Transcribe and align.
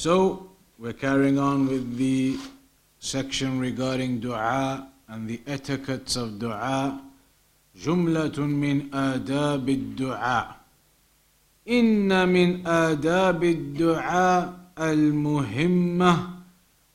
So, 0.00 0.48
we're 0.78 0.94
carrying 0.94 1.38
on 1.38 1.68
with 1.68 1.98
the 1.98 2.38
section 3.00 3.60
regarding 3.60 4.20
dua 4.20 4.88
and 5.06 5.28
the 5.28 5.42
etiquettes 5.46 6.16
of 6.16 6.38
dua. 6.38 7.02
جملة 7.76 8.38
من 8.38 8.88
آداب 8.94 9.68
الدعاء. 9.68 10.56
إن 11.68 12.28
من 12.28 12.66
آداب 12.66 13.44
الدعاء 13.44 14.72
المهمة 14.78 16.28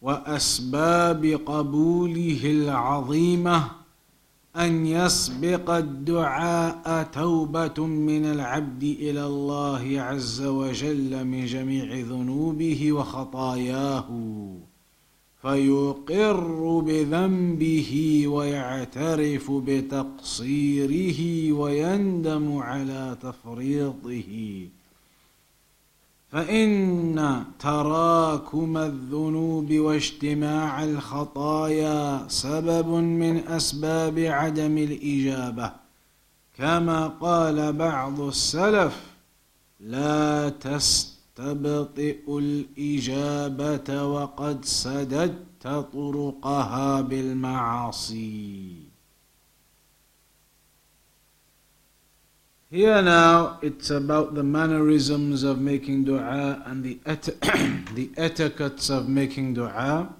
وأسباب 0.02 1.26
قبوله 1.46 2.42
العظيمة 2.44 3.85
أن 4.58 4.86
يسبق 4.86 5.70
الدعاء 5.70 7.04
توبة 7.04 7.86
من 7.86 8.26
العبد 8.26 8.84
إلى 8.84 9.26
الله 9.26 10.02
عز 10.02 10.42
وجل 10.42 11.26
من 11.26 11.46
جميع 11.46 12.00
ذنوبه 12.00 12.92
وخطاياه 12.92 14.08
فيقر 15.42 16.80
بذنبه 16.80 18.24
ويعترف 18.28 19.52
بتقصيره 19.52 21.52
ويندم 21.52 22.58
على 22.58 23.18
تفريطه. 23.22 24.68
فإن 26.36 27.44
تراكم 27.60 28.78
الذنوب 28.78 29.74
واجتماع 29.74 30.84
الخطايا 30.84 32.26
سبب 32.28 32.88
من 32.88 33.48
أسباب 33.48 34.20
عدم 34.20 34.78
الإجابة. 34.78 35.72
كما 36.58 37.08
قال 37.08 37.74
بعض 37.74 38.22
السلف 38.22 39.02
لا 39.80 40.50
تستبطئ 40.50 42.38
الإجابة 42.38 44.06
وقد 44.06 44.66
سددت 44.66 45.68
طرقها 45.94 47.02
بالمعاصي. 47.02 48.85
Here 52.76 53.02
now, 53.02 53.58
it's 53.62 53.90
about 53.90 54.36
the 54.36 54.44
mannerisms 54.44 55.44
of 55.44 55.62
making 55.62 56.04
dua 56.04 56.62
and 56.66 56.84
the, 56.84 57.00
et- 57.06 57.22
the 57.96 58.10
etiquettes 58.18 58.90
of 58.90 59.08
making 59.08 59.54
dua. 59.54 60.14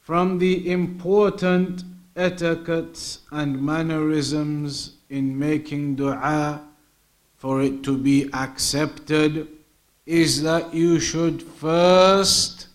From 0.00 0.38
the 0.38 0.70
important 0.72 1.84
etiquettes 2.16 3.18
and 3.30 3.62
mannerisms 3.62 4.94
in 5.10 5.38
making 5.38 5.96
dua 5.96 6.62
for 7.36 7.60
it 7.60 7.82
to 7.82 7.98
be 7.98 8.30
accepted 8.32 9.46
is 10.06 10.40
that 10.44 10.72
you 10.72 10.98
should 10.98 11.42
first 11.42 12.68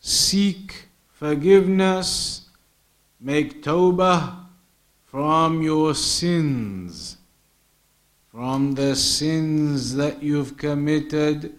seek 0.00 0.88
forgiveness, 1.12 2.48
make 3.20 3.62
tawbah 3.62 4.46
from 5.04 5.62
your 5.62 5.94
sins 5.94 7.18
from 8.36 8.74
the 8.74 8.94
sins 8.94 9.94
that 9.94 10.22
you've 10.22 10.58
committed, 10.58 11.54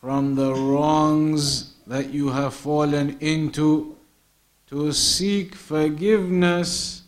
from 0.00 0.34
the 0.34 0.52
wrongs 0.52 1.74
that 1.86 2.12
you 2.12 2.28
have 2.28 2.52
fallen 2.52 3.16
into, 3.20 3.96
to 4.66 4.90
seek 4.90 5.54
forgiveness 5.54 7.02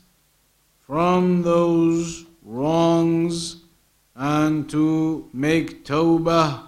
from 0.78 1.42
those 1.42 2.24
wrongs 2.44 3.64
and 4.14 4.70
to 4.70 5.28
make 5.32 5.84
tawbah 5.84 6.62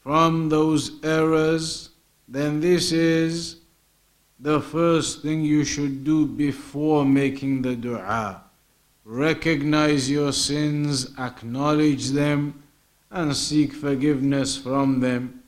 from 0.00 0.50
those 0.50 1.02
errors, 1.02 1.88
then 2.28 2.60
this 2.60 2.92
is 2.92 3.56
the 4.38 4.60
first 4.60 5.22
thing 5.22 5.42
you 5.42 5.64
should 5.64 6.04
do 6.04 6.26
before 6.26 7.06
making 7.06 7.62
the 7.62 7.74
dua 7.74 8.47
recognize 9.07 10.09
your 10.09 10.31
sins, 10.31 11.17
acknowledge 11.17 12.09
them, 12.09 12.63
and 13.11 13.35
seek 13.35 13.73
forgiveness 13.73 14.57
from 14.57 14.99
them. 14.99 15.39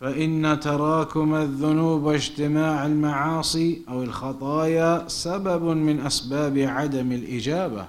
فإن 0.00 0.60
تراكم 0.60 1.34
الذنوب 1.34 2.02
واجتماع 2.02 2.86
المعاصي 2.86 3.82
أو 3.88 4.02
الخطايا 4.02 5.08
سبب 5.08 5.62
من 5.62 6.00
أسباب 6.00 6.58
عدم 6.58 7.12
الإجابة. 7.12 7.88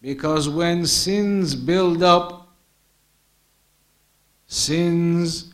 Because 0.00 0.48
when 0.48 0.86
sins 0.86 1.54
build 1.54 2.02
up, 2.02 2.48
sins, 4.46 5.52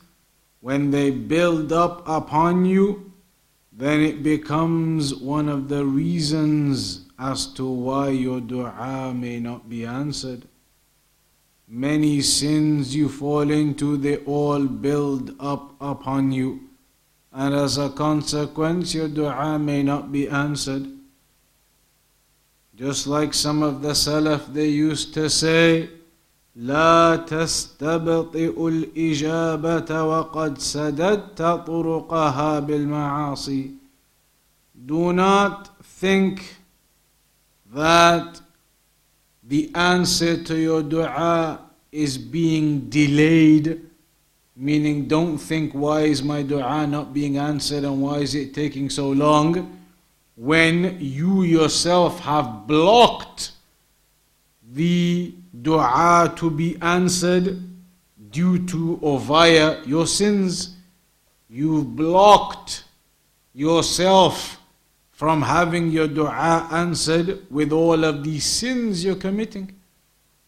when 0.61 0.91
they 0.91 1.11
build 1.11 1.73
up 1.73 2.07
upon 2.07 2.65
you, 2.65 3.13
then 3.73 4.01
it 4.01 4.23
becomes 4.23 5.15
one 5.15 5.49
of 5.49 5.69
the 5.69 5.85
reasons 5.85 7.00
as 7.21 7.47
to 7.55 7.67
why 7.67 8.09
your 8.11 8.41
dua 8.41 9.13
may 9.15 9.41
not 9.41 9.69
be 9.69 9.85
answered. 9.85 10.47
Many 11.69 12.21
sins 12.21 12.95
you 12.95 13.09
fall 13.09 13.51
into, 13.51 13.97
they 13.97 14.19
all 14.19 14.65
build 14.67 15.35
up 15.41 15.75
upon 15.81 16.31
you, 16.31 16.61
and 17.33 17.55
as 17.55 17.77
a 17.79 17.91
consequence, 17.91 18.95
your 18.95 19.09
dua 19.09 19.59
may 19.59 19.83
not 19.83 20.13
be 20.13 20.29
answered. 20.29 20.87
Just 22.77 23.07
like 23.07 23.35
some 23.35 23.63
of 23.63 23.83
the 23.83 23.95
Salaf, 23.95 24.53
they 24.53 24.69
used 24.69 25.15
to 25.15 25.29
say, 25.29 25.89
لا 26.57 27.17
تستبطئ 27.17 28.57
الإجابة 28.69 30.05
وقد 30.05 30.59
سددت 30.59 31.43
طرقها 31.43 32.61
بالمعاصي. 32.61 33.71
Do 34.87 35.13
not 35.13 35.83
think 35.83 36.57
that 37.74 38.42
the 39.44 39.72
answer 39.76 40.42
to 40.44 40.58
your 40.58 40.84
dua 40.84 41.60
is 41.92 42.18
being 42.18 42.90
delayed, 42.90 43.82
meaning 44.56 45.08
don't 45.08 45.38
think, 45.38 45.74
why 45.74 46.02
is 46.02 46.22
my 46.22 46.42
dua 46.42 46.86
not 46.88 47.14
being 47.14 47.38
answered 47.38 47.84
and 47.84 48.02
why 48.02 48.18
is 48.18 48.36
it 48.36 48.54
taking 48.54 48.90
so 48.90 49.10
long? 49.10 49.78
When 50.36 50.98
you 51.00 51.44
yourself 51.44 52.20
have 52.22 52.68
blocked 52.68 53.52
the 54.74 55.34
dua 55.62 56.34
to 56.38 56.50
be 56.50 56.78
answered 56.82 57.62
due 58.32 58.66
to 58.68 58.98
or 59.02 59.20
via 59.20 59.84
your 59.86 60.08
sins, 60.08 60.76
you've 61.50 61.96
blocked 61.96 62.86
yourself 63.54 64.61
from 65.22 65.44
having 65.44 65.92
your 65.92 66.08
dua 66.08 66.68
answered 66.72 67.46
with 67.52 67.72
all 67.72 68.04
of 68.04 68.24
these 68.24 68.44
sins 68.44 69.06
you're 69.06 69.14
committing. 69.14 69.72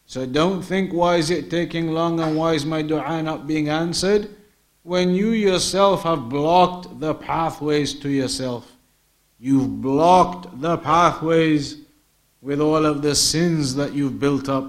So 0.04 0.26
don't 0.26 0.62
think, 0.62 0.92
why 0.92 1.14
is 1.14 1.30
it 1.30 1.48
taking 1.48 1.92
long 1.92 2.18
and 2.18 2.36
why 2.36 2.54
is 2.54 2.66
my 2.66 2.82
dua 2.82 3.22
not 3.22 3.46
being 3.46 3.68
answered? 3.68 4.28
When 4.82 5.14
you 5.14 5.30
yourself 5.30 6.02
have 6.02 6.28
blocked 6.28 6.98
the 6.98 7.14
pathways 7.14 7.94
to 8.00 8.08
yourself, 8.08 8.72
you've 9.38 9.80
blocked 9.80 10.60
the 10.60 10.76
pathways 10.78 11.76
with 12.42 12.60
all 12.60 12.84
of 12.84 13.00
the 13.00 13.14
sins 13.14 13.76
that 13.76 13.92
you've 13.94 14.18
built 14.18 14.48
up. 14.48 14.68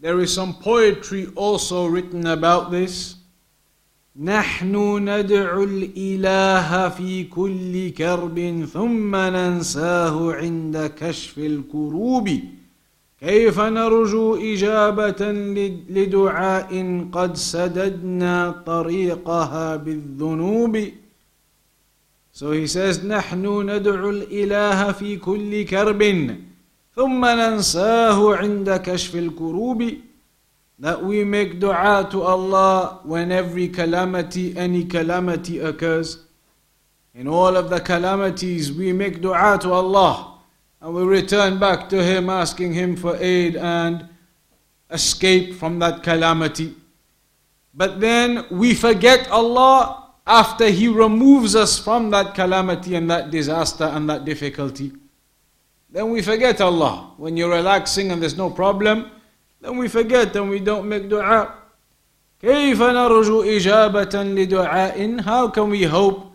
There 0.00 0.20
is 0.20 0.34
some 0.34 0.52
poetry 0.52 1.28
also 1.34 1.86
written 1.86 2.26
about 2.26 2.70
this. 2.70 3.15
نحن 4.20 4.74
ندعو 5.08 5.64
الإله 5.64 6.88
في 6.88 7.24
كل 7.24 7.90
كرب 7.90 8.66
ثم 8.72 9.16
ننساه 9.16 10.32
عند 10.32 10.90
كشف 11.00 11.38
الكروب. 11.38 12.30
كيف 13.20 13.60
نرجو 13.60 14.36
إجابة 14.36 15.32
لدعاء 15.90 16.72
قد 17.12 17.36
سددنا 17.36 18.62
طريقها 18.66 19.76
بالذنوب. 19.76 20.88
So 22.32 22.52
he 22.52 22.66
says 22.66 23.04
نحن 23.04 23.70
ندعو 23.70 24.10
الإله 24.10 24.92
في 24.92 25.16
كل 25.16 25.64
كرب 25.64 26.02
ثم 26.96 27.24
ننساه 27.24 28.36
عند 28.36 28.70
كشف 28.70 29.16
الكروب. 29.16 29.82
That 30.78 31.02
we 31.02 31.24
make 31.24 31.58
dua 31.58 32.06
to 32.10 32.22
Allah 32.22 33.00
when 33.04 33.32
every 33.32 33.68
calamity, 33.68 34.56
any 34.56 34.84
calamity 34.84 35.58
occurs. 35.58 36.24
In 37.14 37.26
all 37.26 37.56
of 37.56 37.70
the 37.70 37.80
calamities, 37.80 38.70
we 38.72 38.92
make 38.92 39.22
dua 39.22 39.58
to 39.62 39.72
Allah 39.72 40.38
and 40.80 40.94
we 40.94 41.02
return 41.02 41.58
back 41.58 41.88
to 41.88 42.02
Him 42.02 42.28
asking 42.28 42.74
Him 42.74 42.94
for 42.94 43.16
aid 43.16 43.56
and 43.56 44.06
escape 44.90 45.54
from 45.54 45.78
that 45.78 46.02
calamity. 46.02 46.74
But 47.74 48.00
then 48.00 48.44
we 48.50 48.74
forget 48.74 49.30
Allah 49.30 50.12
after 50.26 50.68
He 50.68 50.88
removes 50.88 51.56
us 51.56 51.78
from 51.78 52.10
that 52.10 52.34
calamity 52.34 52.96
and 52.96 53.10
that 53.10 53.30
disaster 53.30 53.84
and 53.84 54.08
that 54.10 54.26
difficulty. 54.26 54.92
Then 55.90 56.10
we 56.10 56.20
forget 56.20 56.60
Allah. 56.60 57.12
When 57.16 57.38
you're 57.38 57.50
relaxing 57.50 58.12
and 58.12 58.20
there's 58.20 58.36
no 58.36 58.50
problem, 58.50 59.10
then 59.61 59.77
we 59.77 59.87
forget 59.87 60.35
and 60.35 60.49
we 60.49 60.59
don't 60.59 60.87
make 60.87 61.09
dua. 61.09 61.55
كيف 62.41 62.81
نرجو 62.81 63.43
إجابة 63.43 64.23
لدعاء 64.23 65.21
How 65.23 65.47
can 65.47 65.69
we 65.69 65.83
hope 65.83 66.33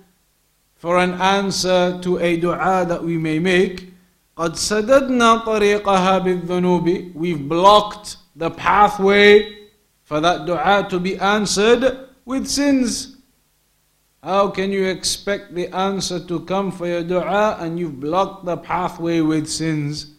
for 0.76 0.98
an 0.98 1.14
answer 1.14 1.98
to 2.02 2.18
a 2.18 2.36
dua 2.36 2.84
that 2.86 3.02
we 3.02 3.18
may 3.18 3.38
make 3.38 3.92
قد 4.36 4.54
سددنا 4.54 5.44
طريقها 5.44 6.18
بالذنوب 6.18 7.14
We've 7.14 7.48
blocked 7.48 8.18
the 8.36 8.50
pathway 8.50 9.56
for 10.04 10.20
that 10.20 10.46
dua 10.46 10.86
to 10.88 11.00
be 11.00 11.18
answered 11.18 12.08
with 12.24 12.46
sins. 12.46 13.16
How 14.22 14.48
can 14.48 14.70
you 14.70 14.86
expect 14.86 15.54
the 15.54 15.68
answer 15.74 16.20
to 16.20 16.40
come 16.40 16.70
for 16.70 16.86
your 16.86 17.02
dua 17.02 17.56
and 17.60 17.78
you've 17.78 17.98
blocked 17.98 18.44
the 18.44 18.56
pathway 18.56 19.20
with 19.20 19.48
sins? 19.48 20.14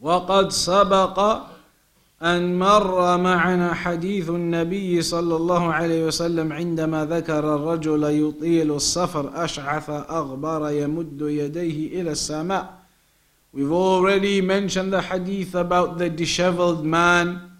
وقد 0.00 0.52
سبق 0.52 1.40
أن 2.22 2.58
مر 2.58 3.18
معنا 3.18 3.74
حديث 3.74 4.30
النبي 4.30 5.02
صلى 5.02 5.36
الله 5.36 5.72
عليه 5.72 6.06
وسلم 6.06 6.52
عندما 6.52 7.04
ذكر 7.04 7.54
الرجل 7.54 8.04
يطيل 8.04 8.76
السفر 8.76 9.44
أشعث 9.44 9.90
أغبر 9.90 10.70
يمد 10.70 11.20
يديه 11.20 12.00
إلى 12.00 12.12
السماء. 12.12 12.80
We've 13.52 13.72
already 13.72 14.40
mentioned 14.40 14.92
the 14.92 15.02
hadith 15.02 15.54
about 15.54 15.98
the 15.98 16.08
disheveled 16.08 16.84
man 16.84 17.50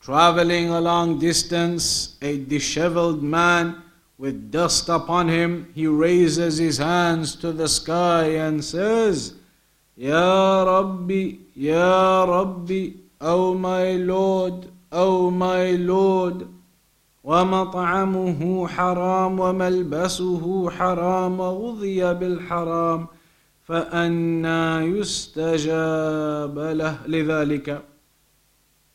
traveling 0.00 0.68
a 0.70 0.80
long 0.80 1.18
distance, 1.18 2.18
a 2.20 2.38
disheveled 2.38 3.22
man 3.22 3.76
with 4.18 4.50
dust 4.50 4.88
upon 4.88 5.28
him. 5.28 5.70
He 5.74 5.86
raises 5.86 6.58
his 6.58 6.78
hands 6.78 7.36
to 7.36 7.52
the 7.52 7.68
sky 7.68 8.24
and 8.24 8.62
says, 8.64 9.34
Ya 9.96 10.64
Rabbi, 10.64 11.36
Ya 11.54 12.24
Rabbi, 12.24 12.92
O 13.20 13.54
my 13.54 13.92
Lord, 13.92 14.68
O 14.90 15.30
my 15.30 15.72
Lord, 15.72 16.48
ومطعمه 17.24 18.68
حرام 18.68 19.40
وملبسه 19.40 20.70
حرام 20.70 21.40
وغذي 21.40 22.14
بالحرام 22.14 23.06
فأنا 23.62 24.82
يستجاب 24.84 26.58
له 26.58 26.98
لذلك 27.06 27.82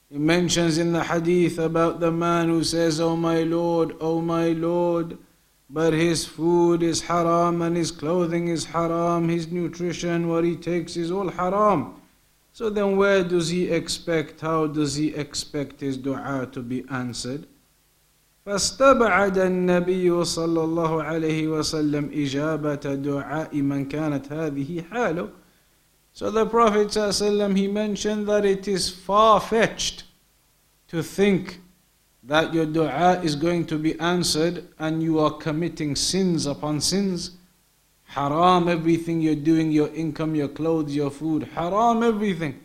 He 0.09 0.17
mentions 0.17 0.77
in 0.77 0.93
the 0.93 1.03
hadith 1.03 1.59
about 1.59 1.99
the 1.99 2.11
man 2.11 2.47
who 2.47 2.63
says, 2.63 3.01
Oh 3.01 3.17
my 3.17 3.43
Lord, 3.43 3.95
oh 3.99 4.21
my 4.21 4.49
Lord, 4.49 5.17
but 5.69 5.91
his 5.93 6.25
food 6.25 6.81
is 6.81 7.01
haram 7.01 7.61
and 7.61 7.75
his 7.75 7.91
clothing 7.91 8.47
is 8.47 8.65
haram, 8.65 9.27
his 9.27 9.51
nutrition, 9.51 10.29
what 10.29 10.45
he 10.45 10.55
takes 10.55 10.95
is 10.95 11.11
all 11.11 11.27
haram. 11.29 11.96
So 12.56 12.68
then, 12.68 12.96
where 12.96 13.24
does 13.24 13.48
he 13.48 13.70
expect, 13.70 14.40
how 14.42 14.66
does 14.66 14.96
he 14.96 15.14
expect 15.14 15.80
his 15.80 15.96
dua 15.96 16.48
to 16.52 16.60
be 16.62 16.84
answered? 16.90 17.46
فاستبعد 18.46 19.38
النبي 19.38 20.24
صلى 20.24 20.64
الله 20.64 21.02
عليه 21.02 21.48
وسلم 21.48 22.10
إجابة 22.12 22.94
دعاء 22.94 23.54
من 23.62 23.88
كانت 23.88 24.32
هذه 24.32 24.82
حاله 24.90 25.28
So 26.14 26.30
the 26.30 26.44
Prophet 26.44 26.88
ﷺ, 26.88 27.56
he 27.56 27.68
mentioned 27.68 28.26
that 28.26 28.44
it 28.44 28.68
is 28.68 28.90
far 28.90 29.40
fetched 29.40 30.04
to 30.88 31.02
think 31.02 31.60
that 32.22 32.52
your 32.52 32.66
dua 32.66 33.18
is 33.22 33.34
going 33.34 33.64
to 33.66 33.78
be 33.78 33.98
answered 33.98 34.68
and 34.78 35.02
you 35.02 35.18
are 35.18 35.30
committing 35.30 35.96
sins 35.96 36.44
upon 36.44 36.82
sins. 36.82 37.30
Haram 38.06 38.68
everything 38.68 39.20
you're 39.20 39.34
doing, 39.34 39.72
your 39.72 39.88
income, 39.94 40.34
your 40.34 40.48
clothes, 40.48 40.94
your 40.94 41.10
food, 41.10 41.48
haram 41.54 42.02
everything. 42.02 42.60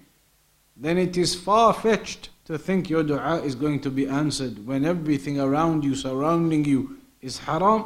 Then 0.76 0.98
it 0.98 1.18
is 1.18 1.36
far 1.36 1.74
fetched 1.74 2.30
to 2.46 2.58
think 2.58 2.90
your 2.90 3.04
dua 3.04 3.42
is 3.44 3.56
going 3.56 3.80
to 3.82 3.90
be 3.90 4.08
answered 4.08 4.66
when 4.68 4.86
everything 4.86 5.40
around 5.40 5.84
you, 5.84 5.96
surrounding 5.96 6.66
you, 6.66 6.98
is 7.22 7.38
haram. 7.40 7.86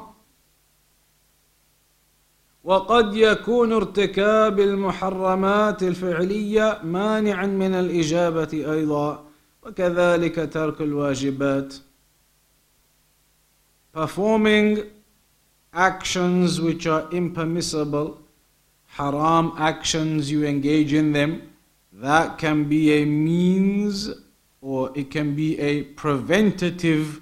وقد 2.63 3.15
يكون 3.15 3.73
ارتكاب 3.73 4.59
المحرمات 4.59 5.83
الفعلية 5.83 6.79
مانعا 6.83 7.45
من 7.45 7.73
الإجابة 7.73 8.73
أيضا 8.73 9.25
وكذلك 9.63 10.53
ترك 10.53 10.81
الواجبات 10.81 11.75
performing 13.93 14.83
actions 15.76 16.60
which 16.60 16.86
are 16.86 17.08
impermissible, 17.12 18.18
haram 18.86 19.52
actions 19.58 20.30
you 20.30 20.44
engage 20.44 20.92
in 20.92 21.12
them, 21.12 21.52
that 21.92 22.38
can 22.38 22.64
be 22.64 23.02
a 23.02 23.04
means 23.04 24.10
or 24.60 24.90
it 24.96 25.10
can 25.10 25.36
be 25.36 25.58
a 25.60 25.82
preventative 25.82 27.20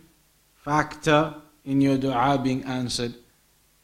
factor 0.54 1.34
in 1.64 1.80
your 1.80 1.98
dua 1.98 2.40
being 2.42 2.62
answered. 2.64 3.14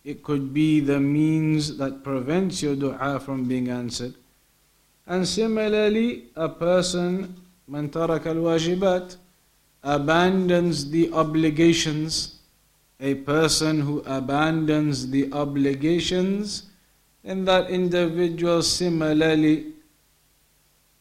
It 0.04 0.22
could 0.22 0.54
be 0.54 0.80
the 0.80 1.00
means 1.00 1.76
that 1.76 2.02
prevents 2.02 2.62
your 2.62 2.76
dua 2.76 3.20
from 3.20 3.44
being 3.44 3.68
answered. 3.68 4.14
And 5.06 5.26
similarly, 5.26 6.28
a 6.36 6.48
person, 6.48 7.34
man 7.66 7.90
al-wajibat, 7.94 9.16
abandons 9.82 10.90
the 10.90 11.12
obligations 11.12 12.39
a 12.99 13.15
person 13.15 13.81
who 13.81 14.01
abandons 14.05 15.09
the 15.09 15.31
obligations 15.33 16.69
then 17.23 17.45
that 17.45 17.69
individual 17.69 18.61
similarly 18.61 19.73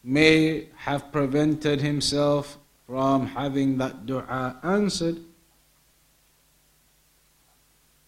may 0.03 0.67
have 0.75 1.11
prevented 1.11 1.81
himself 1.81 2.57
from 2.85 3.27
having 3.27 3.77
that 3.77 4.05
dua 4.05 4.57
answered 4.63 5.17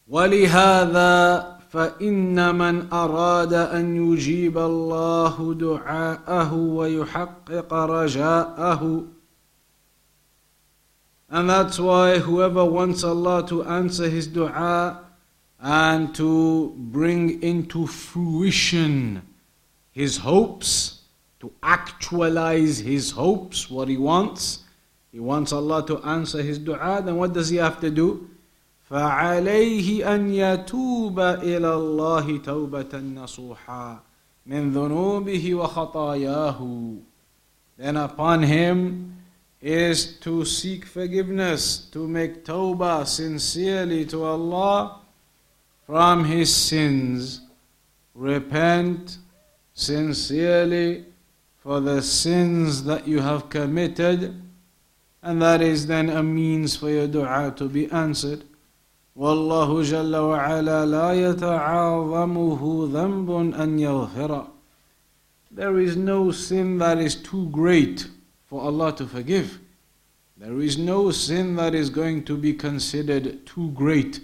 ولهذا 0.08 1.58
فإن 1.70 2.56
من 2.56 2.94
أراد 2.94 3.54
أن 3.54 3.86
يجيب 4.13 4.58
الله 4.58 5.54
دعاءه 5.54 6.54
ويحقق 6.54 7.74
رجاءه 7.74 9.04
And 11.32 11.50
that's 11.50 11.80
why 11.80 12.20
whoever 12.20 12.63
wants 12.63 13.04
Allah 13.04 13.46
to 13.48 13.63
answer 13.66 14.10
his 14.10 14.27
dua 14.27 15.04
and 15.60 16.16
to 16.16 16.74
bring 16.77 17.42
into 17.44 17.86
fruition 17.88 19.24
his 19.92 20.18
hopes, 20.18 21.01
to 21.39 21.51
actualize 21.63 22.80
his 22.80 23.12
hopes, 23.12 23.70
what 23.70 23.88
he 23.88 23.98
wants, 23.98 24.60
he 25.12 25.20
wants 25.20 25.51
Allah 25.51 25.86
to 25.88 25.98
answer 26.04 26.42
his 26.42 26.60
dua, 26.60 27.01
then 27.04 27.18
what 27.18 27.34
does 27.34 27.50
he 27.50 27.58
have 27.58 27.80
to 27.82 27.89
do? 27.89 28.30
فعليه 28.89 30.16
أن 30.16 30.32
يتوب 30.32 31.20
إلى 31.20 31.74
الله 31.74 32.38
توبة 32.38 33.00
نصوحا 33.00 34.00
من 34.46 34.72
ذنوبه 34.72 35.56
وخطاياه 35.56 36.98
Then 37.77 37.98
upon 37.98 38.44
him 38.44 39.11
is 39.62 40.18
to 40.20 40.46
seek 40.46 40.86
forgiveness, 40.86 41.88
to 41.92 42.08
make 42.08 42.46
tawbah 42.46 43.06
sincerely 43.08 44.06
to 44.06 44.24
Allah 44.24 45.00
from 45.86 46.25
his 46.25 46.54
sins. 46.56 47.42
Repent 48.13 49.18
sincerely 49.74 51.06
for 51.58 51.80
the 51.80 52.01
sins 52.01 52.84
that 52.84 53.08
you 53.08 53.20
have 53.20 53.50
committed, 53.50 54.42
and 55.22 55.42
that 55.42 55.62
is 55.62 55.88
then 55.88 56.10
a 56.10 56.22
means 56.22 56.75
for 56.75 56.89
your 56.89 57.08
dua 57.08 57.54
to 57.58 57.68
be 57.68 57.89
answered. 57.92 58.44
والله 59.18 59.82
جل 59.82 60.16
وعلا 60.16 60.86
لا 60.86 61.13
يتعاظمه 61.13 62.89
ذنب 62.94 63.56
أن 63.56 63.80
يغفر 63.80 64.48
There 65.50 65.80
is 65.80 65.98
no 65.98 66.30
sin 66.30 66.77
that 66.77 67.00
is 67.00 67.16
too 67.16 67.50
great 67.50 68.08
for 68.51 68.62
Allah 68.62 68.96
to 68.96 69.06
forgive. 69.06 69.60
There 70.38 70.60
is 70.60 70.77
no 70.77 71.12
sin 71.12 71.56
that 71.56 71.74
is 71.74 71.89
going 71.89 72.24
to 72.25 72.38
be 72.38 72.54
considered 72.54 73.46
too 73.46 73.72
great 73.72 74.22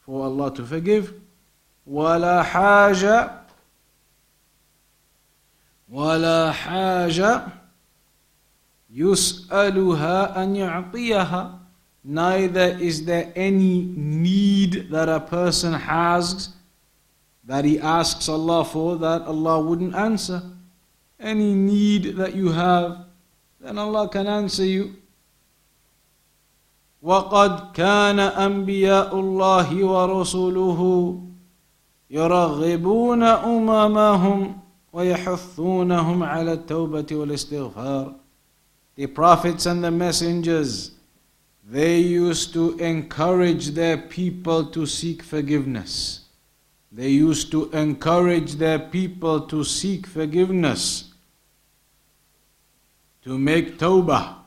for 0.00 0.24
Allah 0.24 0.54
to 0.54 0.64
forgive. 0.66 1.14
ولا 1.86 2.42
حاجة 2.42 3.30
ولا 5.92 6.52
حاجة 6.52 7.52
يسألها 8.90 10.42
أن 10.42 10.56
يعطيها 10.56 11.58
neither 12.04 12.76
is 12.80 13.04
there 13.04 13.32
any 13.34 13.82
need 13.96 14.90
that 14.90 15.08
a 15.08 15.20
person 15.20 15.72
has 15.72 16.50
that 17.46 17.64
he 17.64 17.78
asks 17.78 18.28
Allah 18.28 18.64
for 18.64 18.96
that 18.96 19.22
Allah 19.22 19.60
wouldn't 19.60 19.94
answer. 19.94 20.42
Any 21.20 21.54
need 21.54 22.16
that 22.16 22.34
you 22.34 22.50
have, 22.52 23.06
then 23.59 23.77
Allah 23.77 24.09
can 24.09 24.27
answer 24.27 24.65
you. 24.65 24.95
وقد 27.01 27.71
كان 27.73 28.19
أنبياء 28.19 29.19
الله 29.19 29.83
ورسوله 29.83 31.21
يرغبون 32.09 33.23
أممهم 33.23 34.57
ويحثونهم 34.93 36.23
على 36.23 36.53
التوبة 36.53 37.07
والاستغفار. 37.11 38.15
The 38.95 39.07
prophets 39.07 39.65
and 39.65 39.83
the 39.83 39.91
messengers 39.91 40.91
they 41.71 41.99
used 41.99 42.51
to 42.53 42.77
encourage 42.79 43.67
their 43.67 43.95
people 43.95 44.65
to 44.65 44.87
seek 44.87 45.21
forgiveness. 45.21 46.21
They 46.91 47.09
used 47.09 47.51
to 47.51 47.69
encourage 47.71 48.55
their 48.55 48.79
people 48.79 49.41
to 49.41 49.63
seek 49.63 50.07
forgiveness, 50.07 51.08
to 53.24 53.38
make 53.38 53.78
tawbah. 53.78 54.44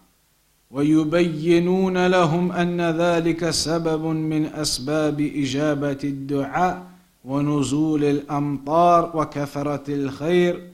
ويبينون 0.71 2.07
لهم 2.07 2.51
أن 2.51 2.81
ذلك 2.81 3.50
سبب 3.50 4.05
من 4.05 4.45
أسباب 4.45 5.21
إجابة 5.21 5.97
الدعاء 6.03 6.86
ونزول 7.25 8.03
الأمطار 8.03 9.12
وكثرة 9.17 9.83
الخير 9.88 10.69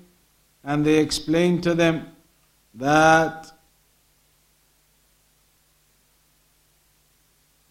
and 0.65 0.85
they 0.85 0.97
explain 0.97 1.61
to 1.61 1.75
them 1.75 2.07
that 2.73 3.51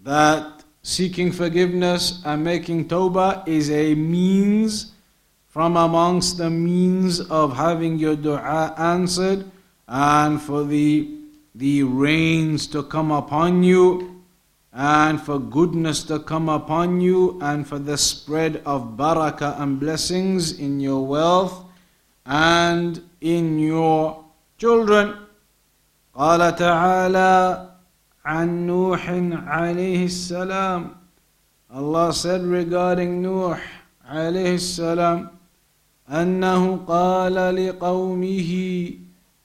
that 0.00 0.62
seeking 0.82 1.32
forgiveness 1.32 2.22
and 2.24 2.44
making 2.44 2.86
tawbah 2.86 3.48
is 3.48 3.70
a 3.70 3.94
means 3.94 4.92
from 5.48 5.76
amongst 5.76 6.38
the 6.38 6.50
means 6.50 7.20
of 7.20 7.56
having 7.56 7.98
your 7.98 8.14
dua 8.14 8.74
answered 8.76 9.50
and 9.88 10.40
for 10.40 10.64
the, 10.64 11.08
the 11.54 11.82
rains 11.82 12.66
to 12.68 12.82
come 12.82 13.10
upon 13.10 13.62
you 13.62 14.22
and 14.72 15.20
for 15.20 15.38
goodness 15.38 16.02
to 16.04 16.18
come 16.18 16.48
upon 16.48 17.00
you 17.00 17.38
and 17.42 17.66
for 17.66 17.78
the 17.78 17.96
spread 17.98 18.62
of 18.64 18.96
barakah 18.96 19.60
and 19.60 19.78
blessings 19.78 20.58
in 20.58 20.80
your 20.80 21.06
wealth 21.06 21.64
and 22.24 23.02
in 23.20 23.58
your 23.58 24.24
children. 24.58 25.14
قال 26.14 26.56
تعالى 26.56 27.68
عن 28.24 28.66
نوح 28.66 29.08
عليه 29.46 30.04
السلام 30.04 30.90
Allah 31.72 32.12
said 32.12 32.42
regarding 32.44 33.22
Nuh 33.22 33.56
عليه 34.04 34.54
السلام 34.54 35.28
أنه 36.08 36.76
قال 36.86 37.34
لقومه 37.34 38.52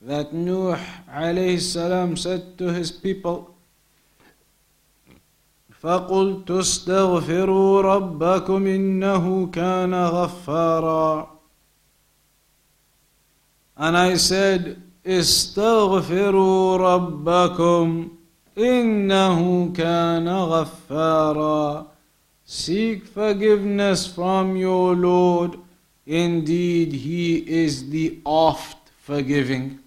that 0.02 0.34
Nuh 0.34 0.78
عليه 1.10 1.56
السلام 1.56 2.16
said 2.16 2.58
to 2.58 2.74
his 2.74 2.92
people 2.92 3.54
فقلت 5.82 6.52
استغفروا 6.52 7.82
ربكم 7.82 8.68
إنه 8.68 9.48
كان 9.48 9.94
غفارا 9.94 11.38
And 13.78 13.96
I 13.96 14.18
said 14.18 14.78
استغفروا 15.06 16.78
ربكم 16.78 18.10
إنه 18.58 19.72
كان 19.74 20.28
غفارا 20.28 21.88
Seek 22.50 23.06
forgiveness 23.06 24.08
from 24.08 24.56
your 24.56 24.96
Lord. 24.96 25.60
Indeed, 26.06 26.94
He 26.94 27.40
is 27.40 27.90
the 27.90 28.20
oft 28.24 28.78
forgiving. 29.02 29.80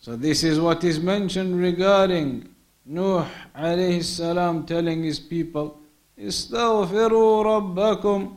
So 0.00 0.14
this 0.14 0.44
is 0.44 0.60
what 0.60 0.84
is 0.84 1.00
mentioned 1.00 1.60
regarding 1.60 2.48
Nuh 2.86 3.26
alayhi 3.54 4.02
salam 4.02 4.64
telling 4.64 5.02
his 5.02 5.18
people, 5.18 5.78
Istaghfiru 6.18 7.44
Rabbakum, 7.44 8.36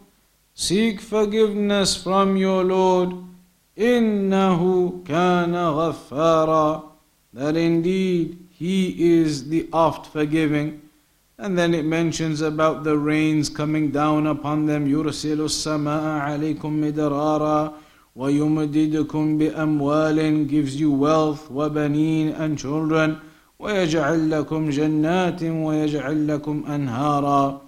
seek 0.53 0.99
forgiveness 0.99 1.95
from 1.95 2.35
your 2.35 2.63
Lord, 2.63 3.11
innahu 3.77 5.05
kana 5.05 5.71
غفارا, 5.71 6.83
that 7.33 7.55
indeed 7.55 8.45
he 8.49 9.19
is 9.19 9.47
the 9.47 9.69
oft 9.71 10.07
forgiving. 10.07 10.81
And 11.37 11.57
then 11.57 11.73
it 11.73 11.85
mentions 11.85 12.41
about 12.41 12.83
the 12.83 12.97
rains 12.97 13.49
coming 13.49 13.89
down 13.91 14.27
upon 14.27 14.65
them, 14.65 14.87
yursilu 14.87 15.47
samaa 15.47 16.21
عليكم 16.23 16.81
مدرارا. 16.81 17.73
وَيُمْدِدُكُمْ 18.16 19.38
بِأَمْوَالٍ 19.38 20.48
Gives 20.48 20.80
you 20.80 20.90
wealth, 20.90 21.50
وَبَنِينَ 21.50 22.38
and 22.38 22.58
children. 22.58 23.20
وَيَجْعَلْ 23.60 24.28
لَكُمْ 24.28 24.70
جَنَّاتٍ 24.70 25.40
وَيَجْعَلْ 25.40 26.26
لَكُمْ 26.26 26.64
أَنْهَارًا 26.64 27.60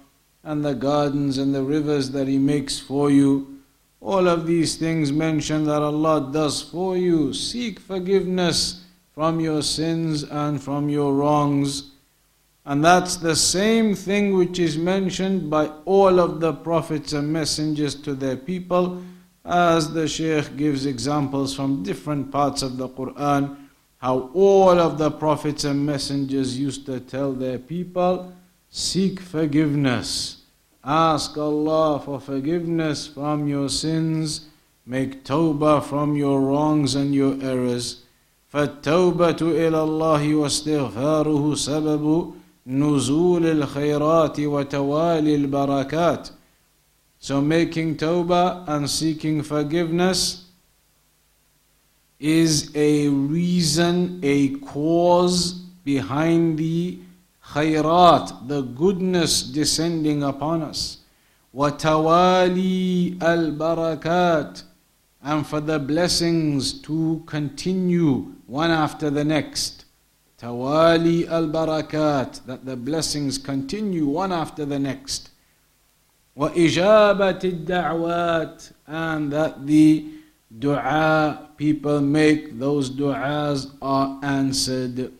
And 0.43 0.65
the 0.65 0.73
gardens 0.73 1.37
and 1.37 1.53
the 1.53 1.63
rivers 1.63 2.11
that 2.11 2.27
He 2.27 2.37
makes 2.37 2.79
for 2.79 3.11
you. 3.11 3.59
All 4.01 4.27
of 4.27 4.47
these 4.47 4.77
things 4.77 5.11
mention 5.11 5.65
that 5.65 5.81
Allah 5.81 6.29
does 6.31 6.61
for 6.61 6.95
you. 6.95 7.33
Seek 7.33 7.79
forgiveness 7.79 8.85
from 9.13 9.39
your 9.39 9.61
sins 9.61 10.23
and 10.23 10.63
from 10.63 10.87
your 10.87 11.13
wrongs. 11.13 11.91
And 12.65 12.85
that's 12.85 13.17
the 13.17 13.35
same 13.35 13.95
thing 13.95 14.35
which 14.35 14.59
is 14.59 14.77
mentioned 14.77 15.49
by 15.49 15.67
all 15.85 16.19
of 16.19 16.39
the 16.39 16.53
prophets 16.53 17.13
and 17.13 17.33
messengers 17.33 17.95
to 17.95 18.13
their 18.13 18.37
people, 18.37 19.01
as 19.45 19.93
the 19.93 20.07
Shaykh 20.07 20.57
gives 20.57 20.85
examples 20.85 21.55
from 21.55 21.83
different 21.83 22.31
parts 22.31 22.61
of 22.61 22.77
the 22.77 22.89
Quran, 22.89 23.55
how 23.97 24.29
all 24.33 24.79
of 24.79 24.97
the 24.97 25.11
prophets 25.11 25.63
and 25.63 25.85
messengers 25.85 26.57
used 26.57 26.85
to 26.85 26.99
tell 26.99 27.33
their 27.33 27.59
people, 27.59 28.33
seek 28.69 29.19
forgiveness. 29.19 30.43
Ask 30.83 31.37
Allah 31.37 31.99
for 31.99 32.19
forgiveness 32.19 33.07
from 33.07 33.47
your 33.47 33.69
sins. 33.69 34.47
Make 34.85 35.23
tawbah 35.25 35.83
from 35.83 36.15
your 36.15 36.41
wrongs 36.41 36.95
and 36.95 37.13
your 37.13 37.35
errors. 37.41 38.03
فالتوبة 38.53 39.41
إلى 39.41 39.83
الله 39.83 40.35
واستغفاره 40.35 41.55
سبب 41.55 42.33
نزول 42.67 43.45
الخيرات 43.45 44.39
وتوالي 44.39 45.35
البركات. 45.35 46.29
So 47.23 47.41
making 47.41 47.97
tawbah 47.97 48.67
and 48.67 48.89
seeking 48.89 49.43
forgiveness 49.43 50.45
is 52.19 52.71
a 52.75 53.09
reason, 53.09 54.19
a 54.23 54.55
cause 54.59 55.53
behind 55.83 56.57
the 56.57 56.99
khairat, 57.53 58.47
the 58.47 58.61
goodness 58.61 59.43
descending 59.43 60.23
upon 60.23 60.61
us. 60.61 60.97
وتوالي 61.55 63.17
البركات 63.17 64.63
and 65.21 65.45
for 65.45 65.59
the 65.59 65.79
blessings 65.79 66.73
to 66.81 67.21
continue 67.25 68.33
one 68.47 68.71
after 68.71 69.09
the 69.09 69.23
next. 69.23 69.85
Tawali 70.39 71.27
al 71.27 71.47
barakat, 71.47 72.45
that 72.45 72.65
the 72.65 72.77
blessings 72.77 73.37
continue 73.37 74.05
one 74.05 74.31
after 74.31 74.63
the 74.63 74.79
next. 74.79 75.31
Ijabat 76.36 77.42
da'wat, 77.64 78.72
and 78.86 79.32
that 79.32 79.66
the 79.66 80.06
dua 80.50 81.48
people 81.56 82.00
make, 82.00 82.58
those 82.58 82.90
du'as 82.90 83.70
are 83.80 84.18
answered. 84.22 85.12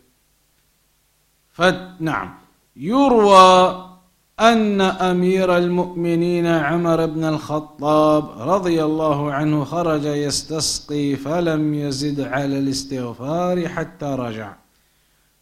فنعم 1.54 2.30
يروى 2.76 3.85
أن 4.40 4.80
أمير 4.80 5.56
المؤمنين 5.56 6.47
عمر 6.47 7.06
بن 7.06 7.25
الخطاب 7.25 8.50
رضي 8.50 8.85
الله 8.85 9.33
عنه 9.33 9.64
خرج 9.64 10.04
يستسقي 10.04 11.16
فلم 11.16 11.75
يزد 11.75 12.21
على 12.21 12.59
الاستغفار 12.59 13.68
حتى 13.68 14.06
رجع. 14.06 14.54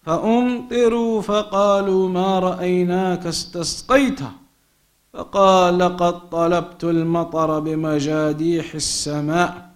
فأمطروا 0.03 1.23
فقالوا 1.23 2.09
ما 2.09 2.39
رأيناك 2.39 3.27
استسقيت 3.27 4.21
فقال 5.13 5.79
لقد 5.79 6.31
طلبت 6.31 6.85
المطر 6.85 7.61
بمجاديح 7.61 8.75
السماء 8.75 9.71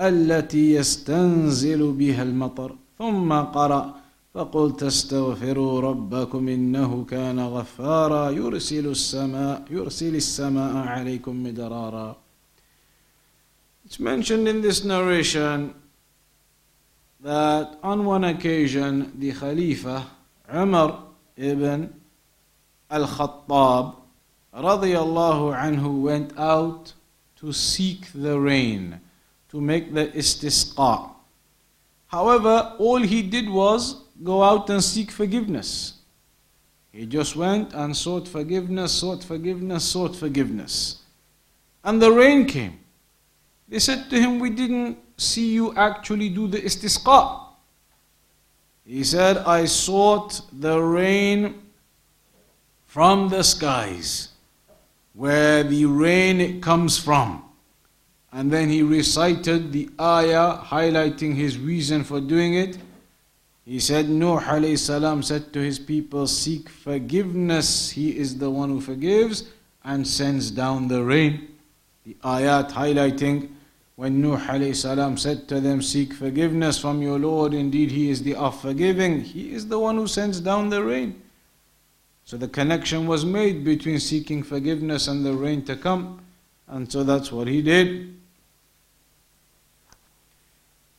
التي 0.00 0.72
يستنزل 0.74 1.92
بها 1.92 2.22
المطر. 2.22 2.76
ثم 2.98 3.32
قرأ 3.32 3.94
فقلت 4.34 4.82
استغفروا 4.82 5.80
ربكم 5.80 6.48
إنه 6.48 7.04
كان 7.04 7.40
غفارا 7.40 8.30
يرسل 8.30 8.86
السماء 8.86 9.64
يرسل 9.70 10.14
السماء 10.14 10.76
عليكم 10.76 11.42
مدرارا. 11.42 12.16
It's 13.84 14.00
mentioned 14.00 14.48
in 14.48 14.62
this 14.62 14.84
narration 14.84 15.74
that 17.20 17.78
on 17.82 18.06
one 18.06 18.24
occasion 18.24 19.12
the 19.18 19.32
Khalifa 19.32 20.06
Umar 20.54 20.98
ibn 21.36 21.92
al-Khattab 22.90 24.01
radiyallahu 24.60 25.56
anhu 25.56 26.02
went 26.02 26.38
out 26.38 26.92
to 27.36 27.52
seek 27.52 28.12
the 28.14 28.38
rain, 28.38 29.00
to 29.48 29.60
make 29.60 29.94
the 29.94 30.08
istisqa. 30.08 31.10
However, 32.06 32.74
all 32.78 33.00
he 33.00 33.22
did 33.22 33.48
was 33.48 34.02
go 34.22 34.42
out 34.42 34.68
and 34.70 34.84
seek 34.84 35.10
forgiveness. 35.10 35.94
He 36.92 37.06
just 37.06 37.34
went 37.36 37.72
and 37.72 37.96
sought 37.96 38.28
forgiveness, 38.28 38.92
sought 38.92 39.24
forgiveness, 39.24 39.84
sought 39.84 40.14
forgiveness. 40.14 40.98
And 41.82 42.00
the 42.00 42.12
rain 42.12 42.46
came. 42.46 42.78
They 43.66 43.78
said 43.78 44.10
to 44.10 44.20
him, 44.20 44.38
We 44.38 44.50
didn't 44.50 44.98
see 45.16 45.54
you 45.54 45.74
actually 45.74 46.28
do 46.28 46.46
the 46.46 46.58
istisqa. 46.58 47.40
He 48.84 49.04
said, 49.04 49.38
I 49.38 49.64
sought 49.64 50.42
the 50.52 50.78
rain 50.78 51.62
from 52.86 53.30
the 53.30 53.42
skies, 53.42 54.28
where 55.14 55.62
the 55.62 55.84
rain 55.84 56.60
comes 56.60 56.98
from. 56.98 57.44
And 58.32 58.50
then 58.50 58.70
he 58.70 58.82
recited 58.82 59.72
the 59.72 59.90
ayah 60.00 60.58
highlighting 60.58 61.34
his 61.34 61.58
reason 61.58 62.02
for 62.02 62.20
doing 62.20 62.54
it. 62.54 62.78
He 63.64 63.78
said, 63.78 64.08
Nuh 64.08 64.40
salam 64.76 65.22
said 65.22 65.52
to 65.52 65.60
his 65.60 65.78
people, 65.78 66.26
Seek 66.26 66.68
forgiveness. 66.68 67.90
He 67.90 68.16
is 68.16 68.38
the 68.38 68.50
one 68.50 68.70
who 68.70 68.80
forgives 68.80 69.44
and 69.84 70.06
sends 70.06 70.50
down 70.50 70.88
the 70.88 71.04
rain. 71.04 71.48
The 72.04 72.16
ayat 72.24 72.70
highlighting 72.70 73.50
when 73.96 74.20
Nuh 74.20 74.72
salam 74.72 75.16
said 75.16 75.46
to 75.48 75.60
them, 75.60 75.80
Seek 75.80 76.14
forgiveness 76.14 76.78
from 76.78 77.02
your 77.02 77.18
Lord. 77.18 77.54
Indeed, 77.54 77.92
He 77.92 78.10
is 78.10 78.22
the 78.22 78.34
of 78.34 78.60
forgiving. 78.60 79.20
He 79.20 79.52
is 79.52 79.68
the 79.68 79.78
one 79.78 79.96
who 79.96 80.08
sends 80.08 80.40
down 80.40 80.70
the 80.70 80.82
rain. 80.82 81.21
So 82.32 82.38
the 82.38 82.48
connection 82.48 83.06
was 83.06 83.26
made 83.26 83.62
between 83.62 84.00
seeking 84.00 84.42
forgiveness 84.42 85.06
and 85.06 85.22
the 85.22 85.34
rain 85.34 85.60
to 85.66 85.76
come. 85.76 86.22
And 86.66 86.90
so 86.90 87.04
that's 87.04 87.30
what 87.30 87.46
he 87.46 87.60
did. 87.60 88.16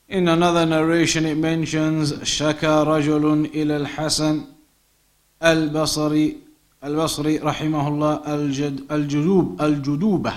In 0.09 0.27
another 0.27 0.63
narration, 0.63 1.25
it 1.25 1.33
mentions 1.39 2.13
شكى 2.13 2.83
رجل 2.85 3.49
إلى 3.49 3.77
الحسن 3.77 4.43
البصري 5.43 6.37
البصري 6.83 7.37
رحمه 7.39 7.87
الله 7.87 8.35
الجد 8.35 8.91
الجدوب 8.91 9.61
الجدوبة 9.61 10.33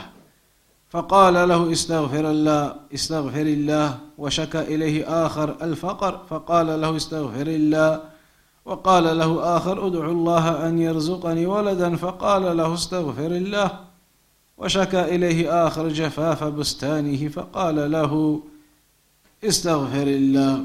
فقال 0.91 1.49
له 1.49 1.73
استغفر 1.73 2.31
الله 2.31 2.77
استغفر 2.95 3.43
الله 3.43 3.99
وشكى 4.19 4.61
إليه 4.61 5.27
آخر 5.27 5.57
الفقر 5.63 6.25
فقال 6.31 6.81
له 6.81 6.97
استغفر 6.97 7.47
الله 7.47 8.16
وقال 8.67 9.19
له 9.19 9.57
آخر 9.57 9.87
ادع 9.87 10.07
الله 10.07 10.69
أن 10.69 10.79
يرزقني 10.79 11.47
ولدا. 11.47 11.97
فقال 11.97 12.57
له 12.57 12.75
استغفر 12.75 13.27
الله. 13.27 13.71
وشكى 14.59 15.03
إليه 15.15 15.67
آخر 15.67 15.89
جفاف 15.89 16.45
بستانه. 16.45 17.29
فقال 17.29 17.93
له 17.93 18.41
استغفر 19.45 20.03
الله. 20.03 20.65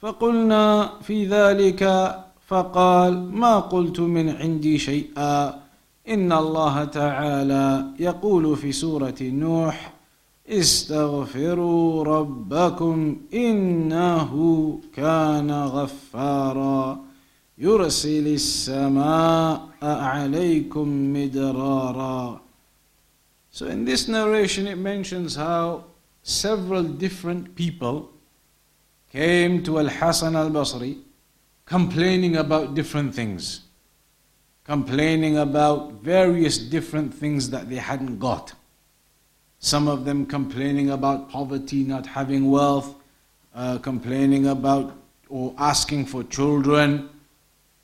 فقلنا 0.00 0.90
في 1.02 1.26
ذلك 1.26 2.14
فقال 2.48 3.32
ما 3.32 3.58
قلت 3.58 4.00
من 4.00 4.36
عندي 4.36 4.78
شيئا. 4.78 5.60
إن 6.08 6.32
الله 6.32 6.84
تعالى 6.84 7.84
يقول 8.00 8.56
في 8.56 8.72
سورة 8.72 9.14
نوح 9.20 9.93
استغفروا 10.49 12.03
ربكم 12.03 13.17
انه 13.33 14.33
كان 14.95 15.51
غفارا 15.51 17.03
يرسل 17.57 18.27
السماء 18.27 19.69
عليكم 19.81 21.13
مدرارا 21.13 22.41
So 23.51 23.65
in 23.65 23.83
this 23.85 24.07
narration 24.07 24.67
it 24.67 24.77
mentions 24.77 25.35
how 25.35 25.85
several 26.23 26.83
different 26.83 27.55
people 27.55 28.11
came 29.11 29.63
to 29.63 29.79
Al 29.79 29.89
Hasan 29.89 30.35
al 30.35 30.51
Basri 30.51 30.97
complaining 31.65 32.35
about 32.35 32.73
different 32.73 33.13
things, 33.13 33.61
complaining 34.63 35.37
about 35.37 35.93
various 36.01 36.57
different 36.57 37.13
things 37.13 37.49
that 37.51 37.69
they 37.69 37.75
hadn't 37.75 38.17
got. 38.17 38.53
Some 39.64 39.88
of 39.88 40.04
them 40.04 40.26
complaining 40.26 40.90
about 40.90 41.30
poverty, 41.30 41.84
not 41.84 42.04
having 42.04 42.50
wealth, 42.50 42.96
uh, 43.54 43.78
complaining 43.78 44.48
about 44.48 44.94
or 45.30 45.54
asking 45.56 46.04
for 46.04 46.22
children. 46.24 47.08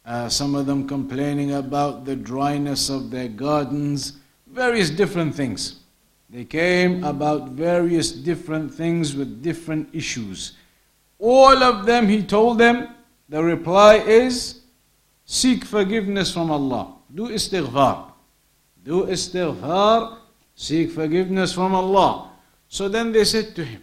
Uh, 0.04 0.28
some 0.28 0.54
of 0.54 0.66
them 0.66 0.86
complaining 0.86 1.54
about 1.54 2.04
the 2.04 2.14
dryness 2.14 2.90
of 2.90 3.10
their 3.10 3.28
gardens, 3.28 4.18
various 4.46 4.90
different 4.90 5.34
things. 5.34 5.76
They 6.28 6.44
came 6.44 7.02
about 7.02 7.52
various 7.52 8.12
different 8.12 8.74
things 8.74 9.16
with 9.16 9.42
different 9.42 9.88
issues. 9.94 10.52
All 11.18 11.62
of 11.62 11.86
them, 11.86 12.08
he 12.08 12.22
told 12.22 12.58
them, 12.58 12.88
the 13.30 13.42
reply 13.42 13.94
is 13.94 14.60
seek 15.24 15.64
forgiveness 15.64 16.30
from 16.30 16.50
Allah. 16.50 16.92
Do 17.14 17.28
istighfar. 17.28 18.12
Do 18.84 19.06
istighfar, 19.06 20.19
seek 20.61 20.90
forgiveness 20.90 21.55
from 21.55 21.75
Allah. 21.75 22.29
So 22.68 22.87
then 22.87 23.12
they 23.12 23.25
said 23.25 23.57
to 23.57 23.64
him, 23.64 23.83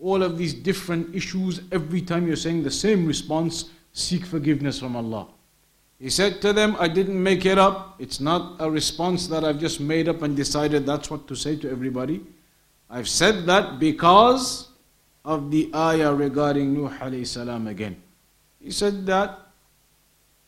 all 0.00 0.24
of 0.24 0.36
these 0.36 0.54
different 0.54 1.14
issues, 1.14 1.60
every 1.70 2.00
time 2.02 2.26
you're 2.26 2.34
saying 2.34 2.64
the 2.64 2.70
same 2.70 3.06
response, 3.06 3.70
seek 3.92 4.26
forgiveness 4.26 4.80
from 4.80 4.96
Allah. 4.96 5.28
He 6.00 6.10
said 6.10 6.42
to 6.42 6.52
them, 6.52 6.76
I 6.80 6.88
didn't 6.88 7.22
make 7.22 7.46
it 7.46 7.58
up. 7.58 7.94
It's 8.00 8.18
not 8.18 8.56
a 8.58 8.68
response 8.68 9.28
that 9.28 9.44
I've 9.44 9.60
just 9.60 9.78
made 9.78 10.08
up 10.08 10.22
and 10.22 10.34
decided 10.34 10.84
that's 10.84 11.12
what 11.12 11.28
to 11.28 11.36
say 11.36 11.54
to 11.58 11.70
everybody. 11.70 12.20
I've 12.90 13.08
said 13.08 13.46
that 13.46 13.78
because 13.78 14.70
of 15.24 15.52
the 15.52 15.70
ayah 15.76 16.12
regarding 16.12 16.74
Nuh 16.74 17.24
salam 17.24 17.68
again. 17.68 18.02
He 18.60 18.72
said 18.72 19.06
that 19.06 19.38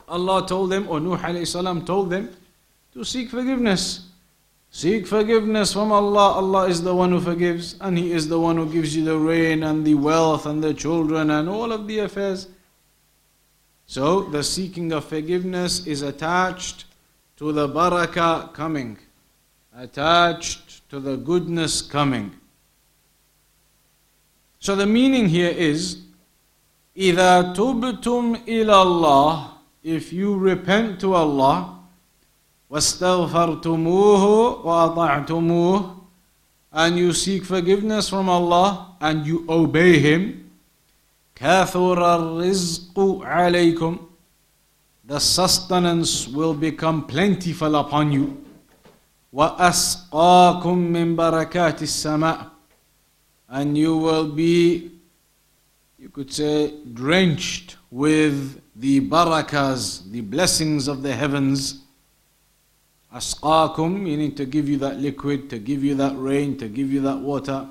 Allah 0.08 0.44
told 0.44 0.70
them, 0.72 0.88
or 0.88 0.98
Nuh 0.98 1.44
salam 1.44 1.84
told 1.84 2.10
them, 2.10 2.30
to 2.94 3.04
seek 3.04 3.30
forgiveness. 3.30 4.07
Seek 4.77 5.05
forgiveness 5.05 5.73
from 5.73 5.91
Allah. 5.91 6.33
Allah 6.33 6.67
is 6.67 6.81
the 6.81 6.95
one 6.95 7.11
who 7.11 7.21
forgives, 7.21 7.75
and 7.79 7.97
He 7.97 8.11
is 8.11 8.27
the 8.27 8.39
one 8.39 8.57
who 8.57 8.71
gives 8.71 8.95
you 8.95 9.05
the 9.05 9.17
rain 9.17 9.61
and 9.63 9.85
the 9.85 9.93
wealth 9.93 10.47
and 10.47 10.63
the 10.63 10.73
children 10.73 11.29
and 11.29 11.47
all 11.47 11.71
of 11.71 11.87
the 11.87 11.99
affairs. 11.99 12.47
So 13.85 14.23
the 14.23 14.43
seeking 14.43 14.91
of 14.91 15.05
forgiveness 15.05 15.85
is 15.85 16.01
attached 16.01 16.85
to 17.37 17.51
the 17.51 17.67
barakah 17.67 18.53
coming, 18.53 18.97
attached 19.77 20.89
to 20.89 20.99
the 20.99 21.17
goodness 21.17 21.81
coming. 21.81 22.33
So 24.59 24.75
the 24.75 24.87
meaning 24.87 25.27
here 25.27 25.51
is 25.51 25.99
إذا 26.97 27.53
تبتم 27.53 28.45
إلى 28.47 28.73
الله 28.73 29.49
if 29.83 30.13
you 30.13 30.37
repent 30.37 30.99
to 31.01 31.13
Allah 31.13 31.76
واستغفرتموه 32.69 34.23
وأطعتموه 34.65 35.95
and 36.75 36.97
you 36.97 37.13
seek 37.13 37.45
forgiveness 37.45 38.09
from 38.09 38.27
Allah 38.29 38.95
and 38.99 39.27
you 39.27 39.45
obey 39.47 39.99
Him 39.99 40.49
كثر 41.35 42.15
الرزق 42.15 42.99
عليكم 43.23 43.97
the 45.05 45.19
sustenance 45.19 46.27
will 46.27 46.53
become 46.53 47.05
plentiful 47.05 47.75
upon 47.75 48.11
you 48.11 48.37
وأسقاكم 49.33 50.77
من 50.77 51.15
بركات 51.15 51.81
السماء 51.83 52.47
and 53.49 53.77
you 53.77 53.95
will 53.97 54.27
be 54.27 54.89
you 55.99 56.09
could 56.09 56.33
say 56.33 56.73
drenched 56.93 57.77
with 57.91 58.59
the 58.75 58.99
barakas 59.01 60.09
the 60.11 60.21
blessings 60.21 60.87
of 60.87 61.03
the 61.03 61.13
heavens 61.13 61.83
أسقاكم 63.17 64.03
meaning 64.03 64.33
to 64.35 64.45
give 64.45 64.67
you 64.67 64.77
that 64.77 64.99
liquid 64.99 65.49
to 65.49 65.59
give 65.59 65.83
you 65.83 65.95
that 65.95 66.13
rain 66.17 66.57
to 66.57 66.67
give 66.67 66.91
you 66.91 67.01
that 67.01 67.19
water 67.19 67.67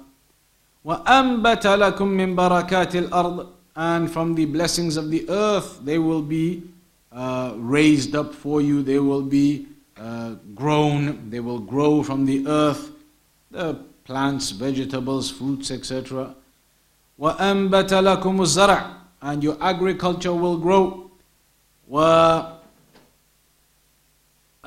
وأنبت 0.85 1.67
لكم 1.67 2.09
من 2.09 2.37
بركات 2.37 2.97
الأرض 2.97 3.47
and 3.75 4.11
from 4.11 4.35
the 4.35 4.45
blessings 4.45 4.97
of 4.97 5.11
the 5.11 5.29
earth 5.29 5.81
they 5.85 5.99
will 5.99 6.23
be 6.23 6.63
uh, 7.15 7.53
raised 7.57 8.15
up 8.17 8.35
for 8.35 8.61
you, 8.61 8.83
they 8.83 8.99
will 8.99 9.23
be 9.23 9.67
uh, 9.99 10.35
grown, 10.55 11.29
they 11.31 11.41
will 11.41 11.59
grow 11.59 12.03
from 12.03 12.25
the 12.25 12.47
earth, 12.47 12.91
the 13.51 13.75
plants, 14.05 14.51
vegetables, 14.51 15.31
fruits, 15.31 15.71
etc. 15.71 16.35
وَأَنْبَتَ 17.21 17.91
لَكُمُ 17.91 18.41
الزَّرَعِ 18.41 18.95
And 19.21 19.43
your 19.45 19.57
agriculture 19.61 20.33
will 20.33 20.57
grow. 20.57 21.11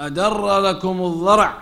وَأَدَرَّ 0.00 0.60
لَكُمُ 0.60 1.02
الضَّرَعِ 1.02 1.58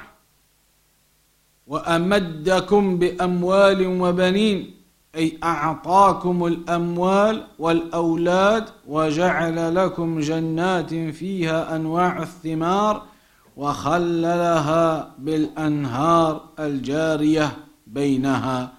وَأَمَدَّكُمْ 1.66 2.98
بِأَمْوَالٍ 2.98 3.86
وَبَنِينَ 3.86 4.74
أي 5.14 5.38
أعطاكم 5.44 6.46
الأموال 6.46 7.44
والأولاد 7.58 8.64
وجعل 8.88 9.74
لكم 9.74 10.20
جنات 10.20 10.94
فيها 10.94 11.76
أنواع 11.76 12.22
الثمار 12.22 13.02
وخللها 13.56 15.10
بالأنهار 15.18 16.40
الجارية 16.58 17.56
بينها. 17.86 18.72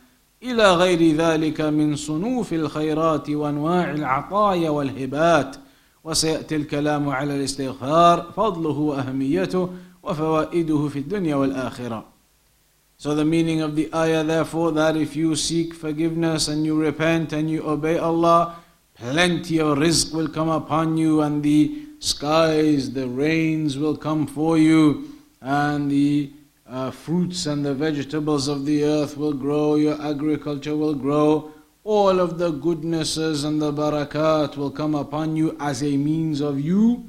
إلى 0.43 0.73
غير 0.73 1.15
ذلك 1.15 1.61
من 1.61 1.95
صنوف 1.95 2.53
الخيرات 2.53 3.29
وأنواع 3.29 3.91
العطايا 3.91 4.69
والهبات. 4.69 5.55
وسيأتي 6.04 6.56
الكلام 6.56 7.08
على 7.08 7.36
الاستغفار 7.36 8.32
فضله 8.36 8.78
وأهميته 8.78 9.70
وفوائده 10.02 10.88
في 10.88 10.98
الدنيا 10.98 11.36
والآخرة 11.36 12.04
So 12.96 13.14
the 13.14 13.24
meaning 13.24 13.60
of 13.60 13.74
the 13.74 13.92
ayah 13.92 14.22
therefore 14.22 14.72
that 14.72 14.96
if 14.96 15.16
you 15.16 15.34
seek 15.34 15.74
forgiveness 15.74 16.48
and 16.48 16.64
you 16.64 16.80
repent 16.80 17.32
and 17.32 17.50
you 17.50 17.62
obey 17.66 17.98
Allah, 17.98 18.56
plenty 18.94 19.58
of 19.58 19.78
rizq 19.78 20.14
will 20.14 20.28
come 20.28 20.48
upon 20.48 20.96
you 20.96 21.20
and 21.20 21.42
the 21.42 21.82
skies, 21.98 22.92
the 22.92 23.08
rains 23.08 23.76
will 23.76 23.96
come 23.96 24.26
for 24.26 24.56
you 24.58 25.08
and 25.40 25.90
the 25.90 26.30
uh, 26.66 26.90
fruits 26.90 27.46
and 27.46 27.64
the 27.64 27.74
vegetables 27.74 28.48
of 28.48 28.64
the 28.64 28.84
earth 28.84 29.16
will 29.16 29.34
grow, 29.34 29.74
your 29.74 30.00
agriculture 30.00 30.76
will 30.76 30.94
grow, 30.94 31.50
all 31.89 32.19
of 32.19 32.37
the 32.37 32.51
goodnesses 32.51 33.43
and 33.45 33.59
the 33.59 33.73
barakat 33.73 34.55
will 34.55 34.69
come 34.69 34.93
upon 34.93 35.35
you 35.35 35.57
as 35.59 35.81
a 35.81 35.97
means 35.97 36.39
of 36.39 36.59
you 36.59 37.03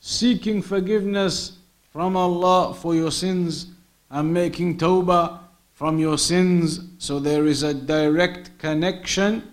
seeking 0.00 0.60
forgiveness 0.60 1.58
from 1.92 2.16
Allah 2.16 2.74
for 2.74 2.96
your 2.96 3.12
sins 3.12 3.68
and 4.10 4.34
making 4.34 4.78
tawbah 4.78 5.38
from 5.74 6.00
your 6.00 6.18
sins. 6.18 6.80
So 6.98 7.20
there 7.20 7.46
is 7.46 7.62
a 7.62 7.72
direct 7.72 8.58
connection 8.58 9.44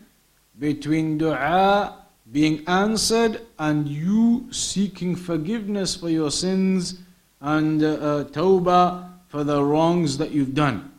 between 0.58 1.19
dua 1.19 1.99
being 2.32 2.63
answered 2.67 3.41
and 3.60 3.88
you 3.88 4.47
seeking 4.49 5.15
forgiveness 5.15 5.95
for 5.95 6.10
your 6.10 6.32
sins 6.32 6.97
and 7.41 7.84
uh, 7.84 8.23
tawbah 8.32 9.08
for 9.27 9.43
the 9.43 9.63
wrongs 9.63 10.17
that 10.17 10.32
you've 10.32 10.56
done. 10.56 10.91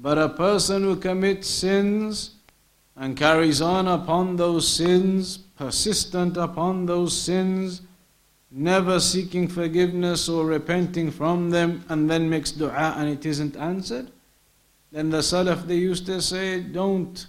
But 0.00 0.18
a 0.18 0.28
person 0.28 0.82
who 0.82 0.96
commits 0.96 1.48
sins 1.48 2.39
and 3.00 3.16
carries 3.16 3.62
on 3.62 3.88
upon 3.88 4.36
those 4.36 4.68
sins, 4.68 5.38
persistent 5.38 6.36
upon 6.36 6.84
those 6.84 7.18
sins, 7.18 7.80
never 8.50 9.00
seeking 9.00 9.48
forgiveness 9.48 10.28
or 10.28 10.44
repenting 10.44 11.10
from 11.10 11.48
them, 11.48 11.82
and 11.88 12.10
then 12.10 12.28
makes 12.28 12.52
dua 12.52 12.94
and 12.98 13.08
it 13.08 13.24
isn't 13.24 13.56
answered, 13.56 14.10
then 14.92 15.08
the 15.08 15.18
Salaf 15.18 15.66
they 15.66 15.76
used 15.76 16.04
to 16.06 16.20
say, 16.20 16.60
don't 16.60 17.26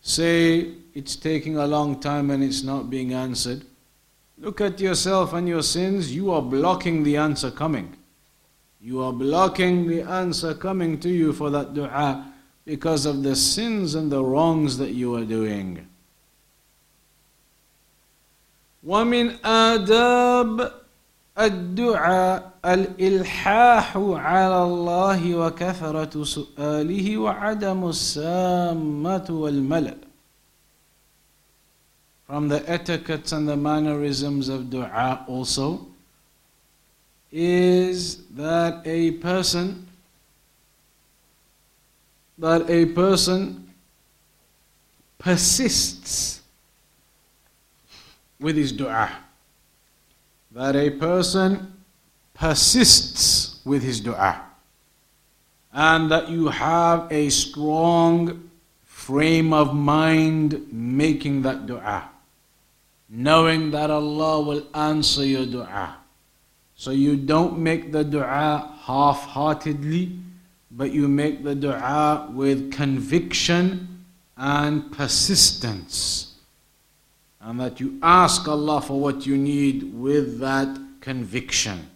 say 0.00 0.72
it's 0.92 1.14
taking 1.14 1.56
a 1.56 1.68
long 1.68 2.00
time 2.00 2.32
and 2.32 2.42
it's 2.42 2.64
not 2.64 2.90
being 2.90 3.14
answered. 3.14 3.64
Look 4.38 4.60
at 4.60 4.80
yourself 4.80 5.32
and 5.34 5.46
your 5.46 5.62
sins, 5.62 6.12
you 6.12 6.32
are 6.32 6.42
blocking 6.42 7.04
the 7.04 7.16
answer 7.16 7.52
coming. 7.52 7.96
You 8.80 9.02
are 9.02 9.12
blocking 9.12 9.86
the 9.86 10.02
answer 10.02 10.52
coming 10.52 10.98
to 10.98 11.08
you 11.08 11.32
for 11.32 11.48
that 11.50 11.74
dua 11.74 12.32
because 12.65 13.05
of 13.05 13.23
the 13.23 13.35
sins 13.35 13.95
and 13.95 14.11
the 14.11 14.23
wrongs 14.23 14.77
that 14.77 14.91
you 14.91 15.15
are 15.15 15.25
doing. 15.25 15.87
ومن 18.83 19.37
آداب 19.45 20.71
الدعاء 21.39 22.51
الإلحاح 22.65 23.97
على 23.97 24.63
الله 24.63 25.35
وكثرة 25.35 26.23
سؤاله 26.23 27.17
وعدم 27.17 27.89
السامة 27.89 29.27
والملل 29.29 29.97
From 32.27 32.47
the 32.47 32.63
etiquettes 32.69 33.33
and 33.33 33.47
the 33.47 33.57
mannerisms 33.57 34.47
of 34.47 34.69
dua 34.69 35.25
also 35.27 35.85
is 37.31 38.23
that 38.27 38.81
a 38.85 39.11
person 39.11 39.84
that 42.38 42.68
a 42.68 42.86
person 42.86 43.72
persists 45.18 46.40
with 48.38 48.56
his 48.56 48.72
dua. 48.72 49.10
That 50.52 50.76
a 50.76 50.90
person 50.90 51.72
persists 52.34 53.60
with 53.64 53.82
his 53.82 54.00
dua. 54.00 54.42
And 55.72 56.10
that 56.10 56.28
you 56.28 56.48
have 56.48 57.10
a 57.10 57.28
strong 57.30 58.50
frame 58.84 59.52
of 59.52 59.74
mind 59.74 60.66
making 60.72 61.42
that 61.42 61.66
dua. 61.66 62.10
Knowing 63.08 63.70
that 63.70 63.90
Allah 63.90 64.40
will 64.40 64.66
answer 64.74 65.24
your 65.24 65.46
dua. 65.46 65.96
So 66.74 66.90
you 66.90 67.16
don't 67.16 67.58
make 67.58 67.92
the 67.92 68.04
dua 68.04 68.74
half 68.82 69.20
heartedly, 69.22 70.18
but 70.76 70.92
you 70.92 71.08
make 71.08 71.42
the 71.42 71.54
dua 71.54 72.30
with 72.32 72.70
conviction 72.70 74.04
and 74.36 74.92
persistence 74.92 76.34
and 77.40 77.60
that 77.60 77.80
you 77.80 77.98
ask 78.02 78.48
Allah 78.48 78.82
for 78.82 79.00
what 79.00 79.24
you 79.24 79.36
need 79.38 79.94
with 79.94 80.40
that 80.40 80.78
conviction. 81.00 81.88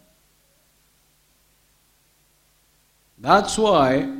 That's 3.19 3.59
why 3.59 4.17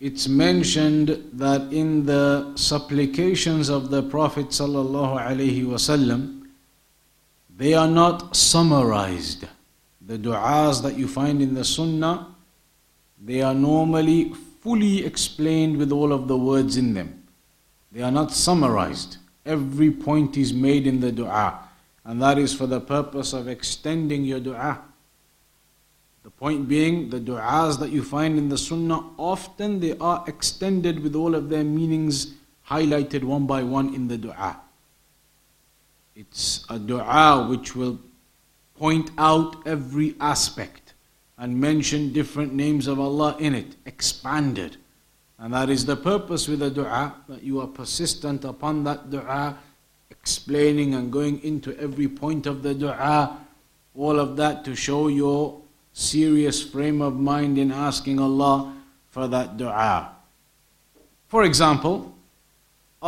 it's 0.00 0.26
mentioned 0.26 1.30
that 1.34 1.72
in 1.72 2.04
the 2.04 2.56
supplications 2.56 3.68
of 3.68 3.90
the 3.90 4.02
Prophet 4.02 4.48
ﷺ, 4.48 6.42
they 7.56 7.72
are 7.72 7.88
not 7.88 8.34
summarized. 8.36 9.46
The 10.04 10.18
du'as 10.18 10.82
that 10.82 10.98
you 10.98 11.06
find 11.06 11.40
in 11.40 11.54
the 11.54 11.64
Sunnah, 11.64 12.33
they 13.20 13.42
are 13.42 13.54
normally 13.54 14.32
fully 14.60 15.04
explained 15.04 15.76
with 15.76 15.92
all 15.92 16.12
of 16.12 16.28
the 16.28 16.36
words 16.36 16.76
in 16.76 16.94
them. 16.94 17.22
They 17.92 18.02
are 18.02 18.10
not 18.10 18.32
summarized. 18.32 19.18
Every 19.46 19.90
point 19.90 20.36
is 20.36 20.52
made 20.52 20.86
in 20.86 21.00
the 21.00 21.12
dua, 21.12 21.60
and 22.04 22.20
that 22.22 22.38
is 22.38 22.54
for 22.54 22.66
the 22.66 22.80
purpose 22.80 23.32
of 23.32 23.46
extending 23.46 24.24
your 24.24 24.40
dua. 24.40 24.80
The 26.22 26.30
point 26.30 26.66
being, 26.68 27.10
the 27.10 27.20
du'as 27.20 27.78
that 27.80 27.90
you 27.90 28.02
find 28.02 28.38
in 28.38 28.48
the 28.48 28.56
sunnah, 28.56 29.02
often 29.18 29.80
they 29.80 29.96
are 29.98 30.24
extended 30.26 31.00
with 31.00 31.14
all 31.14 31.34
of 31.34 31.50
their 31.50 31.64
meanings 31.64 32.32
highlighted 32.68 33.24
one 33.24 33.46
by 33.46 33.62
one 33.62 33.94
in 33.94 34.08
the 34.08 34.16
dua. 34.16 34.60
It's 36.16 36.64
a 36.70 36.78
dua 36.78 37.46
which 37.48 37.76
will 37.76 37.98
point 38.76 39.10
out 39.18 39.66
every 39.66 40.14
aspect 40.20 40.83
and 41.36 41.60
mention 41.60 42.12
different 42.12 42.54
names 42.54 42.86
of 42.86 43.00
Allah 43.00 43.36
in 43.38 43.54
it, 43.54 43.76
expanded. 43.86 44.76
And 45.38 45.52
that 45.52 45.68
is 45.68 45.84
the 45.84 45.96
purpose 45.96 46.46
with 46.46 46.60
the 46.60 46.70
dua, 46.70 47.14
that 47.28 47.42
you 47.42 47.60
are 47.60 47.66
persistent 47.66 48.44
upon 48.44 48.84
that 48.84 49.10
dua, 49.10 49.58
explaining 50.10 50.94
and 50.94 51.12
going 51.12 51.42
into 51.42 51.76
every 51.78 52.08
point 52.08 52.46
of 52.46 52.62
the 52.62 52.74
dua, 52.74 53.38
all 53.94 54.18
of 54.18 54.36
that 54.36 54.64
to 54.64 54.74
show 54.74 55.08
your 55.08 55.60
serious 55.92 56.62
frame 56.62 57.02
of 57.02 57.18
mind 57.18 57.58
in 57.58 57.72
asking 57.72 58.20
Allah 58.20 58.74
for 59.10 59.26
that 59.28 59.56
dua. 59.56 60.12
For 61.26 61.44
example, 61.44 62.13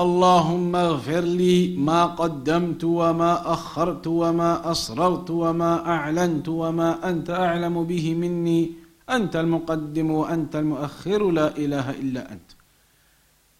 اللهم 0.05 0.75
اغفر 0.77 1.25
لي 1.41 1.77
ما 1.89 2.01
قدمت 2.07 2.85
وما 2.85 3.53
أخرت 3.53 4.07
وما 4.07 4.71
أسررت 4.71 5.31
وما 5.31 5.73
أعلنت 5.95 6.49
وما 6.49 6.91
أنت 7.11 7.31
أعلم 7.31 7.85
به 7.85 8.15
مني 8.15 8.73
أنت 9.11 9.37
المقدم 9.37 10.11
وأنت 10.11 10.57
المؤخر 10.57 11.31
لا 11.31 11.49
إله 11.57 11.91
إلا 11.91 12.23
أنت 12.33 12.51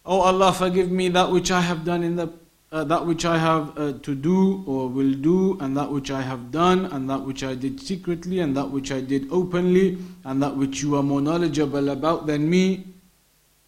Oh 0.05 0.21
Allah 0.21 0.53
forgive 0.53 0.89
me 0.89 1.09
that 1.09 1.29
which 1.31 1.51
I 1.51 1.59
have 1.59 1.83
done 1.83 2.01
in 2.03 2.15
the 2.15 2.29
uh, 2.71 2.83
that 2.83 3.05
which 3.05 3.25
I 3.25 3.37
have 3.37 3.77
uh, 3.77 3.93
to 4.07 4.13
do 4.15 4.63
or 4.67 4.87
will 4.89 5.13
do 5.13 5.57
and 5.59 5.75
that 5.75 5.91
which 5.91 6.11
I 6.11 6.21
have 6.21 6.51
done 6.51 6.85
and 6.85 7.09
that 7.09 7.21
which 7.23 7.43
I 7.43 7.55
did 7.55 7.79
secretly 7.81 8.39
and 8.39 8.55
that 8.55 8.69
which 8.71 8.91
I 8.91 9.01
did 9.01 9.27
openly 9.31 9.97
and 10.23 10.41
that 10.43 10.55
which 10.55 10.81
you 10.83 10.95
are 10.97 11.03
more 11.03 11.21
knowledgeable 11.21 11.89
about 11.89 12.27
than 12.27 12.49
me 12.49 12.85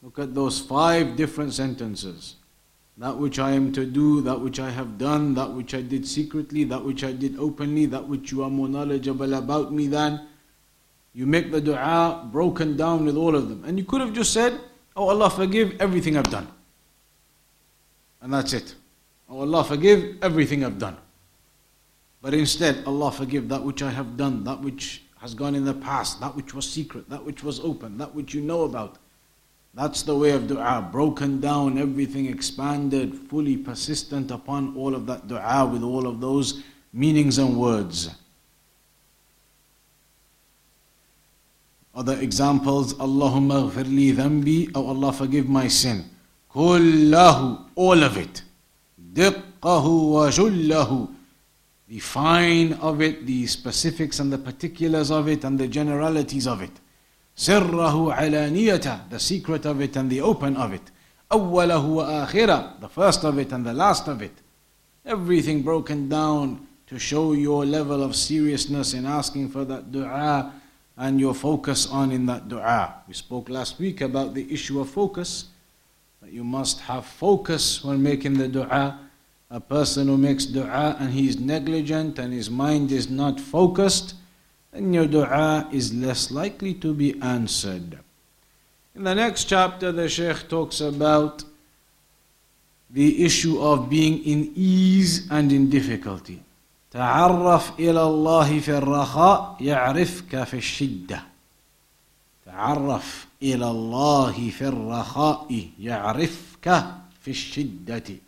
look 0.04 0.20
at 0.20 0.36
those 0.36 0.60
five 0.60 1.16
different 1.16 1.54
sentences 1.54 2.36
that 3.00 3.18
which 3.18 3.40
I 3.40 3.52
am 3.52 3.72
to 3.72 3.86
do, 3.86 4.20
that 4.22 4.42
which 4.42 4.60
I 4.60 4.70
have 4.70 4.98
done, 4.98 5.34
that 5.36 5.54
which 5.54 5.74
I 5.74 5.82
did 5.82 6.06
secretly, 6.06 6.66
that 6.66 6.84
which 6.84 7.06
I 7.06 7.14
did 7.14 7.40
openly, 7.40 7.86
that 7.86 8.06
which 8.06 8.30
you 8.32 8.44
are 8.44 8.50
more 8.50 8.68
knowledgeable 8.68 9.34
about 9.34 9.72
me 9.72 9.88
than. 9.88 10.28
You 11.14 11.26
make 11.26 11.50
the 11.50 11.62
dua 11.62 12.28
broken 12.30 12.76
down 12.76 13.06
with 13.06 13.16
all 13.16 13.36
of 13.36 13.48
them. 13.48 13.64
And 13.66 13.80
you 13.80 13.86
could 13.86 14.02
have 14.02 14.14
just 14.14 14.34
said, 14.34 14.60
Oh 14.98 15.08
Allah, 15.08 15.30
forgive 15.30 15.80
everything 15.80 16.18
I've 16.18 16.30
done. 16.30 16.48
And 18.22 18.34
that's 18.34 18.52
it. 18.52 18.76
Oh 19.30 19.40
Allah, 19.40 19.64
forgive 19.64 20.18
everything 20.22 20.66
I've 20.66 20.78
done. 20.78 20.98
But 22.22 22.34
instead, 22.34 22.84
Allah, 22.86 23.14
forgive 23.14 23.48
that 23.48 23.64
which 23.64 23.82
I 23.82 23.92
have 23.92 24.18
done, 24.18 24.44
that 24.44 24.60
which 24.60 25.04
has 25.22 25.34
gone 25.34 25.56
in 25.56 25.64
the 25.64 25.74
past, 25.74 26.20
that 26.20 26.36
which 26.36 26.54
was 26.54 26.70
secret, 26.70 27.10
that 27.10 27.24
which 27.24 27.44
was 27.44 27.62
open, 27.62 27.98
that 27.98 28.14
which 28.14 28.34
you 28.34 28.42
know 28.42 28.64
about. 28.64 28.98
That's 29.74 30.02
the 30.02 30.16
way 30.16 30.32
of 30.32 30.48
dua. 30.48 30.88
Broken 30.92 31.40
down, 31.40 31.78
everything 31.78 32.26
expanded, 32.26 33.16
fully 33.16 33.56
persistent 33.58 34.32
upon 34.32 34.76
all 34.76 34.96
of 34.96 35.06
that 35.06 35.28
dua 35.28 35.66
with 35.66 35.84
all 35.84 36.08
of 36.08 36.20
those 36.20 36.64
meanings 36.92 37.38
and 37.38 37.58
words. 37.58 38.10
Other 41.94 42.20
examples, 42.20 42.94
Allahumma 42.96 43.70
ghfirli 43.70 44.14
dhanbi, 44.14 44.72
oh 44.74 44.88
Allah 44.88 45.12
forgive 45.12 45.50
my 45.50 45.68
sin. 45.68 46.06
Kullahu, 46.54 47.66
all 47.76 48.04
of 48.04 48.18
it. 48.18 48.44
Diqqahu 49.14 50.12
wa 50.12 50.30
jullahu. 50.30 51.14
The 51.88 52.00
fine 52.00 52.74
of 52.74 53.02
it, 53.02 53.26
the 53.26 53.48
specifics 53.48 54.20
and 54.20 54.32
the 54.32 54.38
particulars 54.38 55.12
of 55.12 55.28
it, 55.28 55.44
and 55.44 55.60
the 55.60 55.68
generalities 55.68 56.48
of 56.48 56.62
it. 56.62 56.72
Alaniyata, 57.48 59.10
the 59.10 59.20
secret 59.20 59.66
of 59.66 59.80
it 59.82 59.96
and 59.96 60.10
the 60.10 60.20
open 60.22 60.58
of 60.58 60.74
it. 60.74 60.92
Wa 61.32 61.66
the 61.66 62.90
first 62.92 63.24
of 63.24 63.38
it 63.38 63.52
and 63.52 63.66
the 63.66 63.74
last 63.74 64.08
of 64.08 64.22
it. 64.22 64.34
Everything 65.06 65.62
broken 65.62 66.10
down 66.10 66.68
to 66.88 67.00
show 67.00 67.34
your 67.34 67.66
level 67.66 68.04
of 68.04 68.16
seriousness 68.16 68.94
in 68.94 69.06
asking 69.06 69.48
for 69.50 69.64
that 69.64 69.92
dua 69.92 70.52
and 70.98 71.20
your 71.20 71.34
focus 71.34 71.88
on 71.90 72.12
in 72.12 72.26
that 72.26 72.50
dua. 72.50 72.96
We 73.08 73.14
spoke 73.14 73.48
last 73.48 73.80
week 73.80 74.02
about 74.02 74.34
the 74.34 74.52
issue 74.52 74.82
of 74.82 74.90
focus 74.90 75.46
that 76.22 76.34
you 76.34 76.44
must 76.44 76.82
have 76.82 77.06
focus 77.06 77.84
when 77.84 78.04
making 78.04 78.34
the 78.34 78.50
dua. 78.50 79.00
A 79.52 79.60
person 79.60 80.08
who 80.08 80.18
makes 80.18 80.46
dua 80.46 80.98
and 81.00 81.14
he 81.14 81.28
is 81.30 81.40
negligent 81.40 82.20
and 82.20 82.34
his 82.34 82.50
mind 82.50 82.92
is 82.92 83.10
not 83.10 83.40
focused, 83.40 84.16
then 84.73 84.93
your 84.93 85.07
dua 85.07 85.69
is 85.73 85.95
less 85.95 86.31
likely 86.31 86.75
to 86.75 86.93
be 86.95 87.21
answered. 87.21 87.99
In 88.95 89.05
the 89.05 89.15
next 89.15 89.45
chapter, 89.45 89.93
the 89.93 90.09
Shaykh 90.09 90.49
talks 90.49 90.81
about 90.81 91.45
the 92.91 93.25
issue 93.25 93.61
of 93.61 93.91
being 93.91 94.25
in 94.25 94.53
ease 94.55 95.31
and 95.31 95.53
in 95.53 95.71
difficulty. 95.71 96.43
تعرف 96.93 97.79
إلى 97.79 98.03
الله 98.03 98.61
في 98.61 98.79
الرخاء 98.79 99.57
يعرفك 99.61 100.45
في 100.45 100.57
الشدة. 100.57 101.23
تعرف 102.47 103.27
إلى 103.43 103.71
الله 103.71 104.51
في 104.51 104.69
الرخاء 104.69 105.71
يعرفك 105.81 106.85
في 107.21 107.31
الشدة 107.31 108.19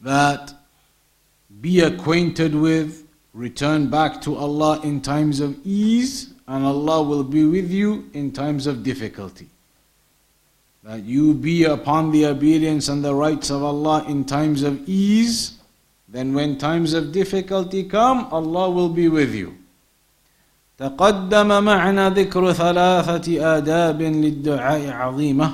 that 0.00 0.54
be 1.60 1.80
acquainted 1.80 2.54
with 2.54 3.04
return 3.34 3.90
back 3.90 4.20
to 4.22 4.36
Allah 4.36 4.80
in 4.82 5.00
times 5.00 5.40
of 5.40 5.56
ease 5.64 6.32
and 6.48 6.64
Allah 6.64 7.02
will 7.02 7.24
be 7.24 7.44
with 7.44 7.70
you 7.70 8.08
in 8.14 8.32
times 8.32 8.66
of 8.66 8.82
difficulty 8.82 9.48
that 10.82 11.02
you 11.02 11.34
be 11.34 11.64
upon 11.64 12.12
the 12.12 12.26
obedience 12.26 12.88
and 12.88 13.04
the 13.04 13.14
rights 13.14 13.50
of 13.50 13.62
Allah 13.62 14.04
in 14.08 14.24
times 14.24 14.62
of 14.62 14.88
ease 14.88 15.58
then 16.08 16.32
when 16.32 16.56
times 16.56 16.94
of 16.94 17.12
difficulty 17.12 17.84
come 17.84 18.28
Allah 18.30 18.70
will 18.70 18.90
be 18.90 19.08
with 19.08 19.34
you 19.34 19.56
تقدم 20.78 21.64
معنا 21.64 22.10
ذكر 22.10 22.52
ثلاثة 22.52 23.56
آداب 23.56 24.02
للدعاء 24.02 24.90
عظيمة 24.90 25.48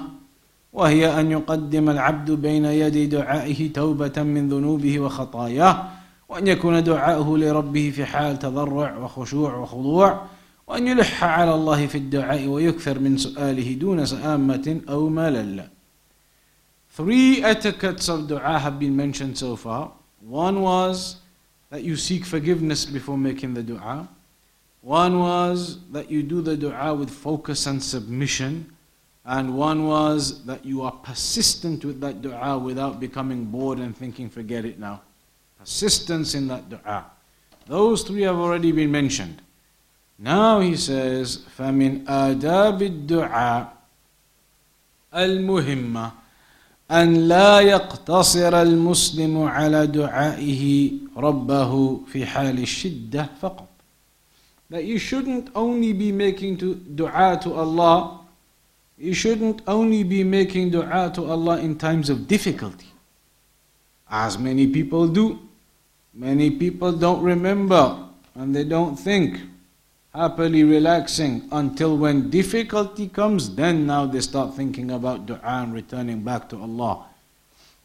وهي 0.72 1.20
أن 1.20 1.30
يقدم 1.30 1.90
العبد 1.90 2.30
بين 2.30 2.64
يدي 2.64 3.06
دعائه 3.06 3.72
توبة 3.72 4.22
من 4.22 4.48
ذنوبه 4.48 5.00
وخطاياه 5.00 5.88
وأن 6.28 6.46
يكون 6.46 6.84
دعاؤه 6.84 7.38
لربه 7.38 7.90
في 7.90 8.04
حال 8.04 8.38
تضرع 8.38 8.96
وخشوع 8.96 9.56
وخضوع 9.56 10.26
وأن 10.66 10.86
يلح 10.86 11.24
على 11.24 11.54
الله 11.54 11.86
في 11.86 11.98
الدعاء 11.98 12.46
ويكثر 12.46 12.98
من 12.98 13.16
سؤاله 13.16 13.74
دون 13.74 14.06
سآمة 14.06 14.80
أو 14.88 15.08
ملل 15.08 15.68
Three 16.94 17.42
etiquettes 17.42 18.08
of 18.10 18.28
dua 18.28 18.58
have 18.58 18.78
been 18.78 18.94
mentioned 18.94 19.38
so 19.38 19.56
far. 19.56 19.92
One 20.20 20.60
was 20.60 21.16
that 21.70 21.82
you 21.82 21.96
seek 21.96 22.26
forgiveness 22.26 22.84
before 22.84 23.16
making 23.16 23.54
the 23.54 23.62
dua. 23.62 24.08
One 24.82 25.18
was 25.20 25.78
that 25.92 26.10
you 26.10 26.22
do 26.22 26.42
the 26.42 26.54
dua 26.54 26.92
with 26.92 27.08
focus 27.08 27.66
and 27.66 27.82
submission. 27.82 28.76
And 29.24 29.56
one 29.56 29.86
was 29.86 30.44
that 30.44 30.66
you 30.66 30.82
are 30.82 30.92
persistent 30.92 31.82
with 31.82 32.00
that 32.02 32.20
dua 32.20 32.58
without 32.58 33.00
becoming 33.00 33.46
bored 33.46 33.78
and 33.78 33.96
thinking, 33.96 34.28
forget 34.28 34.66
it 34.66 34.78
now. 34.78 35.00
Persistence 35.58 36.34
in 36.34 36.48
that 36.48 36.68
dua. 36.68 37.06
Those 37.66 38.02
three 38.02 38.22
have 38.22 38.36
already 38.36 38.72
been 38.72 38.90
mentioned. 38.90 39.42
Now 40.18 40.60
he 40.60 40.76
says, 40.76 41.44
فَمِنْ 41.58 42.04
آدَابِ 42.04 43.06
الدُّعَاء 43.06 43.68
الْمُهِمَّةِ 45.14 46.12
أن 46.92 47.14
لا 47.28 47.60
يقتصر 47.60 48.62
المسلم 48.62 49.42
على 49.42 49.86
دعائه 49.86 50.92
ربه 51.16 52.00
في 52.12 52.26
حال 52.26 52.58
الشدة 52.58 53.28
فقط 53.40 53.68
that 54.72 54.84
you 54.84 54.98
shouldn't 54.98 55.50
only 55.54 55.92
be 55.92 56.10
making 56.10 56.56
to 56.56 56.74
dua 56.74 57.38
to 57.42 57.52
Allah, 57.52 58.20
you 58.96 59.12
shouldn't 59.12 59.60
only 59.66 60.02
be 60.02 60.24
making 60.24 60.70
dua 60.70 61.12
to 61.14 61.30
Allah 61.30 61.58
in 61.60 61.76
times 61.76 62.08
of 62.08 62.26
difficulty, 62.26 62.86
as 64.10 64.38
many 64.38 64.66
people 64.66 65.08
do. 65.08 65.38
Many 66.17 66.49
people 66.49 66.93
don't 66.93 67.21
remember 67.21 68.03
and 68.33 68.55
they 68.55 68.63
don't 68.63 68.95
think, 68.95 69.39
happily 70.15 70.63
relaxing 70.63 71.47
until 71.51 71.95
when 71.95 72.31
difficulty 72.31 73.07
comes, 73.07 73.53
then 73.53 73.85
now 73.85 74.07
they 74.07 74.19
start 74.21 74.55
thinking 74.55 74.89
about 74.89 75.27
dua 75.27 75.39
and 75.43 75.75
returning 75.75 76.21
back 76.23 76.49
to 76.49 76.57
Allah. 76.59 77.05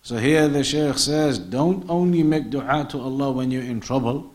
So 0.02 0.16
here 0.16 0.48
the 0.48 0.64
Shaykh 0.64 0.96
says, 0.96 1.38
don't 1.38 1.84
only 1.90 2.22
make 2.22 2.48
dua 2.48 2.86
to 2.88 3.00
Allah 3.00 3.32
when 3.32 3.50
you're 3.50 3.62
in 3.62 3.80
trouble. 3.80 4.32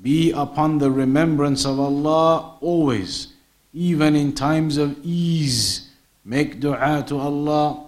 Be 0.00 0.30
upon 0.30 0.78
the 0.78 0.92
remembrance 0.92 1.64
of 1.64 1.80
Allah 1.80 2.56
always, 2.60 3.32
even 3.72 4.14
in 4.14 4.32
times 4.32 4.76
of 4.76 4.96
ease. 5.02 5.90
Make 6.24 6.60
dua 6.60 7.04
to 7.08 7.18
Allah 7.18 7.83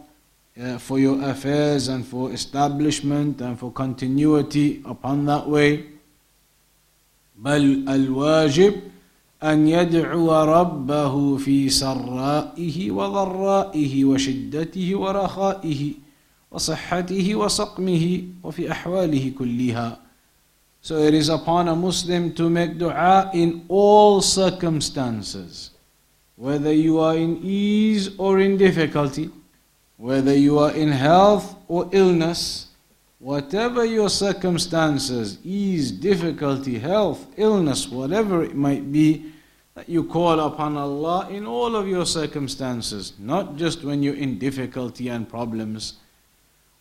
uh, 0.59 0.77
for 0.77 0.99
your 0.99 1.21
affairs 1.23 1.87
and 1.87 2.05
for 2.05 2.31
establishment 2.31 3.41
and 3.41 3.57
for 3.59 3.71
continuity 3.71 4.81
upon 4.85 5.25
that 5.25 5.47
way. 5.47 5.85
بل 7.41 7.89
الواجب 7.89 8.73
أن 9.43 9.67
يدعو 9.67 10.31
ربه 10.43 11.37
في 11.37 11.69
سرائه 11.69 12.91
وضرائه 12.91 14.05
وشدته 14.05 14.95
ورخائه 14.95 15.93
وصحته 16.51 17.35
وسقمه 17.35 18.23
وفي 18.43 18.71
أحواله 18.71 19.31
كلها 19.37 19.97
so 20.81 20.97
it 20.97 21.13
is 21.13 21.29
upon 21.29 21.67
a 21.67 21.75
Muslim 21.75 22.33
to 22.33 22.49
make 22.49 22.79
dua 22.79 23.29
in 23.35 23.65
all 23.69 24.19
circumstances, 24.19 25.69
whether 26.35 26.73
you 26.73 26.97
are 26.99 27.15
in 27.15 27.37
ease 27.43 28.09
or 28.17 28.39
in 28.39 28.57
difficulty, 28.57 29.29
whether 29.97 30.35
you 30.35 30.57
are 30.59 30.71
in 30.71 30.91
health 30.91 31.55
or 31.67 31.87
illness, 31.91 32.67
whatever 33.19 33.85
your 33.85 34.09
circumstances, 34.09 35.37
ease, 35.43 35.91
difficulty, 35.91 36.79
health, 36.79 37.25
illness, 37.37 37.87
whatever 37.87 38.43
it 38.43 38.55
might 38.55 38.91
be, 38.91 39.31
that 39.75 39.87
you 39.87 40.03
call 40.03 40.39
upon 40.39 40.75
Allah 40.75 41.29
in 41.29 41.45
all 41.45 41.75
of 41.75 41.87
your 41.87 42.05
circumstances, 42.05 43.13
not 43.19 43.55
just 43.57 43.83
when 43.83 44.01
you're 44.01 44.15
in 44.15 44.39
difficulty 44.39 45.07
and 45.09 45.29
problems. 45.29 45.97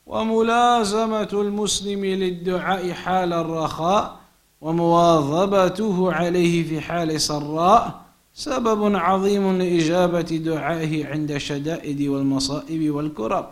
وملازمة 0.06 1.28
المسلم 1.32 2.04
للدعاء 2.04 2.92
حال 2.92 3.32
الرخاء 3.32 4.20
ومواظبته 4.60 6.12
عليه 6.12 6.68
في 6.68 6.80
حال 6.80 7.20
سراء 7.20 8.00
سبب 8.34 8.96
عظيم 8.96 9.58
لإجابة 9.58 10.20
دعائه 10.20 11.06
عند 11.06 11.30
الشدائد 11.30 12.02
والمصائب 12.02 12.90
والكرب. 12.90 13.46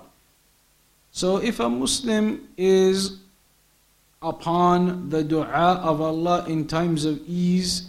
So 1.11 1.39
if 1.39 1.61
a 1.61 1.69
Muslim 1.69 2.49
is 2.57 3.19
upon 4.23 5.11
the 5.11 5.23
dua 5.25 5.81
of 5.83 6.01
Allah 6.01 6.45
in 6.47 6.67
times 6.67 7.05
of 7.05 7.21
ease 7.27 7.89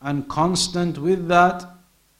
and 0.00 0.28
constant 0.28 0.98
with 0.98 1.28
that, 1.28 1.64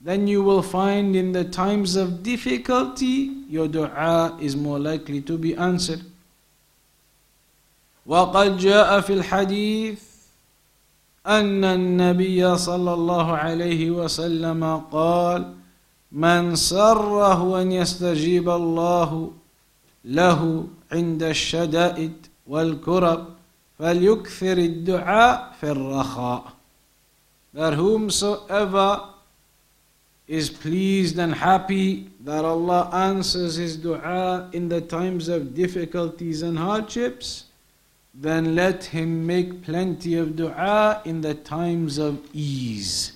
then 0.01 0.27
you 0.27 0.43
will 0.43 0.63
find 0.63 1.17
in 1.17 1.33
the 1.33 1.45
times 1.45 1.97
of 1.97 2.23
difficulty 2.23 3.45
your 3.49 3.69
dua 3.69 4.37
is 4.41 4.55
more 4.57 4.79
likely 4.79 5.21
to 5.23 5.39
be 5.39 5.57
answered. 5.57 6.03
وقد 8.07 8.59
جاء 8.59 9.01
في 9.01 9.13
الحديث 9.13 10.08
أن 11.28 11.64
النبي 11.64 12.58
صلى 12.58 12.94
الله 12.94 13.38
عليه 13.38 13.92
وسلم 13.92 14.82
قال 14.92 15.54
من 16.12 16.56
سره 16.56 17.62
أن 17.62 17.72
يستجيب 17.72 18.50
الله 18.50 19.32
له 20.06 20.68
عند 20.92 21.24
الشدائد 21.24 22.14
والكرب 22.48 23.26
فليكثر 23.80 24.58
الدعاء 24.58 25.54
في 25.60 25.72
الرخاء 25.72 26.60
that 27.54 27.74
whomsoever 27.74 29.10
is 30.28 30.50
pleased 30.52 31.18
and 31.18 31.34
happy 31.34 32.08
that 32.24 32.46
Allah 32.46 32.90
answers 32.94 33.56
his 33.56 33.78
dua 33.78 34.48
in 34.54 34.70
the 34.70 34.80
times 34.82 35.28
of 35.28 35.56
difficulties 35.56 36.44
and 36.44 36.58
hardships, 36.58 37.46
then 38.22 38.54
let 38.54 38.84
him 38.84 39.26
make 39.26 39.64
plenty 39.64 40.18
of 40.18 40.36
dua 40.36 41.02
in 41.06 41.22
the 41.22 41.34
times 41.34 41.98
of 41.98 42.20
ease. 42.34 43.14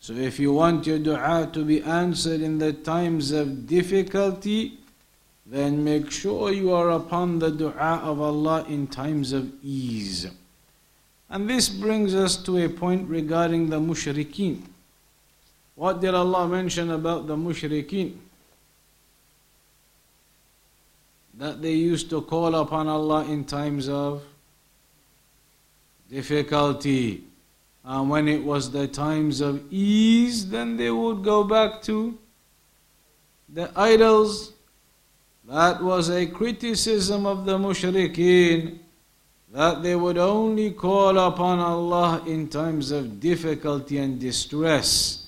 So 0.00 0.12
if 0.12 0.38
you 0.38 0.52
want 0.52 0.86
your 0.86 0.98
dua 0.98 1.48
to 1.54 1.64
be 1.64 1.82
answered 1.82 2.42
in 2.42 2.58
the 2.58 2.74
times 2.74 3.30
of 3.32 3.66
difficulty, 3.66 4.78
then 5.46 5.82
make 5.82 6.10
sure 6.10 6.52
you 6.52 6.72
are 6.74 6.90
upon 6.90 7.38
the 7.38 7.50
dua 7.50 8.00
of 8.04 8.20
Allah 8.20 8.66
in 8.68 8.86
times 8.86 9.32
of 9.32 9.50
ease. 9.62 10.26
And 11.30 11.48
this 11.48 11.70
brings 11.70 12.14
us 12.14 12.36
to 12.42 12.58
a 12.58 12.68
point 12.68 13.08
regarding 13.08 13.70
the 13.70 13.80
mushrikeen. 13.80 14.60
What 15.74 16.02
did 16.02 16.14
Allah 16.14 16.46
mention 16.48 16.90
about 16.90 17.26
the 17.26 17.36
mushrikeen? 17.36 18.16
That 21.40 21.60
they 21.60 21.72
used 21.72 22.10
to 22.10 22.20
call 22.20 22.54
upon 22.54 22.86
Allah 22.86 23.24
in 23.24 23.44
times 23.44 23.88
of 23.88 24.22
difficulty. 26.08 27.24
And 27.82 28.10
when 28.10 28.28
it 28.28 28.44
was 28.44 28.70
the 28.70 28.86
times 28.86 29.40
of 29.40 29.60
ease, 29.72 30.48
then 30.48 30.76
they 30.76 30.90
would 30.90 31.24
go 31.24 31.42
back 31.42 31.82
to 31.82 32.16
the 33.48 33.72
idols 33.74 34.52
that 35.48 35.82
was 35.82 36.10
a 36.10 36.26
criticism 36.26 37.26
of 37.26 37.44
the 37.44 37.58
mushrikeen 37.58 38.78
that 39.52 39.82
they 39.82 39.96
would 39.96 40.18
only 40.18 40.70
call 40.70 41.18
upon 41.18 41.58
Allah 41.58 42.22
in 42.24 42.48
times 42.48 42.92
of 42.92 43.18
difficulty 43.18 43.98
and 43.98 44.20
distress. 44.20 45.19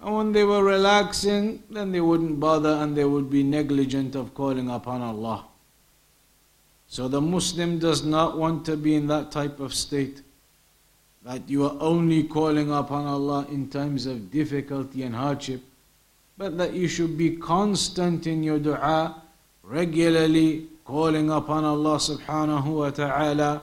And 0.00 0.14
when 0.14 0.32
they 0.32 0.44
were 0.44 0.62
relaxing, 0.62 1.62
then 1.70 1.92
they 1.92 2.00
wouldn't 2.00 2.38
bother 2.38 2.70
and 2.70 2.96
they 2.96 3.04
would 3.04 3.30
be 3.30 3.42
negligent 3.42 4.14
of 4.14 4.34
calling 4.34 4.70
upon 4.70 5.02
Allah. 5.02 5.44
So 6.86 7.08
the 7.08 7.20
Muslim 7.20 7.78
does 7.78 8.04
not 8.04 8.38
want 8.38 8.64
to 8.66 8.76
be 8.76 8.94
in 8.94 9.08
that 9.08 9.30
type 9.30 9.60
of 9.60 9.74
state. 9.74 10.22
That 11.24 11.48
you 11.50 11.66
are 11.66 11.76
only 11.80 12.22
calling 12.22 12.72
upon 12.72 13.06
Allah 13.06 13.46
in 13.50 13.68
times 13.68 14.06
of 14.06 14.30
difficulty 14.30 15.02
and 15.02 15.14
hardship, 15.14 15.60
but 16.38 16.56
that 16.58 16.72
you 16.72 16.88
should 16.88 17.18
be 17.18 17.36
constant 17.36 18.26
in 18.26 18.42
your 18.42 18.58
dua 18.58 19.22
regularly 19.62 20.66
calling 20.84 21.30
upon 21.30 21.64
Allah 21.64 21.96
subhanahu 21.96 22.64
wa 22.64 22.90
ta'ala 22.90 23.62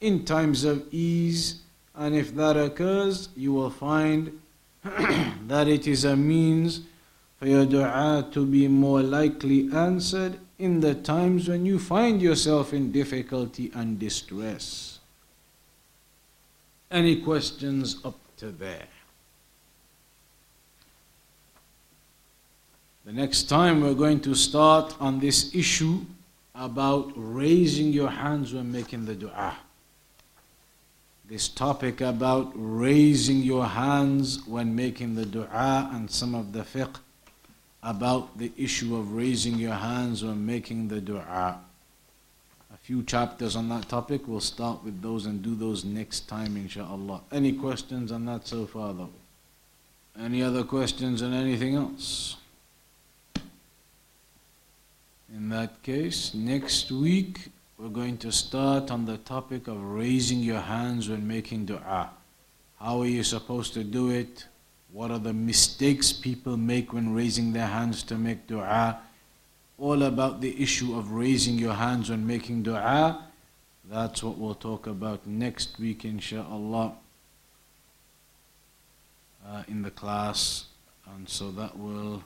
in 0.00 0.24
times 0.24 0.64
of 0.64 0.82
ease. 0.92 1.60
And 1.94 2.16
if 2.16 2.34
that 2.34 2.56
occurs, 2.56 3.28
you 3.36 3.52
will 3.52 3.70
find 3.70 4.40
that 5.48 5.66
it 5.66 5.86
is 5.86 6.04
a 6.04 6.14
means 6.14 6.80
for 7.38 7.46
your 7.46 7.64
dua 7.64 8.28
to 8.32 8.44
be 8.44 8.68
more 8.68 9.02
likely 9.02 9.70
answered 9.72 10.38
in 10.58 10.80
the 10.80 10.94
times 10.94 11.48
when 11.48 11.64
you 11.64 11.78
find 11.78 12.20
yourself 12.20 12.74
in 12.74 12.92
difficulty 12.92 13.70
and 13.74 13.98
distress. 13.98 14.98
Any 16.90 17.22
questions 17.22 17.96
up 18.04 18.18
to 18.36 18.50
there? 18.50 18.88
The 23.06 23.12
next 23.12 23.44
time 23.44 23.82
we're 23.82 23.94
going 23.94 24.20
to 24.20 24.34
start 24.34 24.96
on 25.00 25.18
this 25.18 25.54
issue 25.54 26.00
about 26.54 27.12
raising 27.16 27.92
your 27.92 28.10
hands 28.10 28.54
when 28.54 28.70
making 28.70 29.06
the 29.06 29.14
dua. 29.14 29.56
This 31.26 31.48
topic 31.48 32.02
about 32.02 32.52
raising 32.54 33.38
your 33.38 33.64
hands 33.64 34.46
when 34.46 34.76
making 34.76 35.14
the 35.14 35.24
dua 35.24 35.90
and 35.92 36.10
some 36.10 36.34
of 36.34 36.52
the 36.52 36.60
fiqh 36.60 36.96
about 37.82 38.36
the 38.36 38.52
issue 38.58 38.94
of 38.94 39.14
raising 39.14 39.54
your 39.54 39.74
hands 39.74 40.22
when 40.22 40.44
making 40.44 40.88
the 40.88 41.00
dua. 41.00 41.60
A 42.72 42.76
few 42.82 43.02
chapters 43.02 43.56
on 43.56 43.70
that 43.70 43.88
topic. 43.88 44.28
We'll 44.28 44.40
start 44.40 44.84
with 44.84 45.00
those 45.00 45.24
and 45.24 45.40
do 45.42 45.54
those 45.54 45.82
next 45.82 46.28
time, 46.28 46.58
inshallah. 46.58 47.22
Any 47.32 47.52
questions 47.52 48.12
on 48.12 48.26
that 48.26 48.46
so 48.46 48.66
far, 48.66 48.92
though? 48.92 49.08
Any 50.20 50.42
other 50.42 50.62
questions 50.62 51.22
on 51.22 51.32
anything 51.32 51.74
else? 51.74 52.36
In 55.34 55.48
that 55.48 55.82
case, 55.82 56.34
next 56.34 56.92
week 56.92 57.50
we're 57.84 57.90
going 57.90 58.16
to 58.16 58.32
start 58.32 58.90
on 58.90 59.04
the 59.04 59.18
topic 59.18 59.68
of 59.68 59.78
raising 59.78 60.38
your 60.38 60.60
hands 60.60 61.10
when 61.10 61.28
making 61.28 61.66
dua. 61.66 62.08
How 62.80 63.02
are 63.02 63.06
you 63.06 63.22
supposed 63.22 63.74
to 63.74 63.84
do 63.84 64.08
it? 64.08 64.46
What 64.90 65.10
are 65.10 65.18
the 65.18 65.34
mistakes 65.34 66.10
people 66.10 66.56
make 66.56 66.94
when 66.94 67.12
raising 67.12 67.52
their 67.52 67.66
hands 67.66 68.02
to 68.04 68.14
make 68.14 68.46
dua? 68.46 69.00
All 69.76 70.02
about 70.02 70.40
the 70.40 70.62
issue 70.62 70.96
of 70.96 71.10
raising 71.10 71.58
your 71.58 71.74
hands 71.74 72.08
when 72.08 72.26
making 72.26 72.62
dua. 72.62 73.26
That's 73.90 74.22
what 74.22 74.38
we'll 74.38 74.54
talk 74.54 74.86
about 74.86 75.26
next 75.26 75.78
week, 75.78 76.04
insha'Allah, 76.04 76.94
uh, 79.46 79.62
in 79.68 79.82
the 79.82 79.90
class. 79.90 80.68
And 81.14 81.28
so 81.28 81.50
that 81.50 81.78
will. 81.78 82.22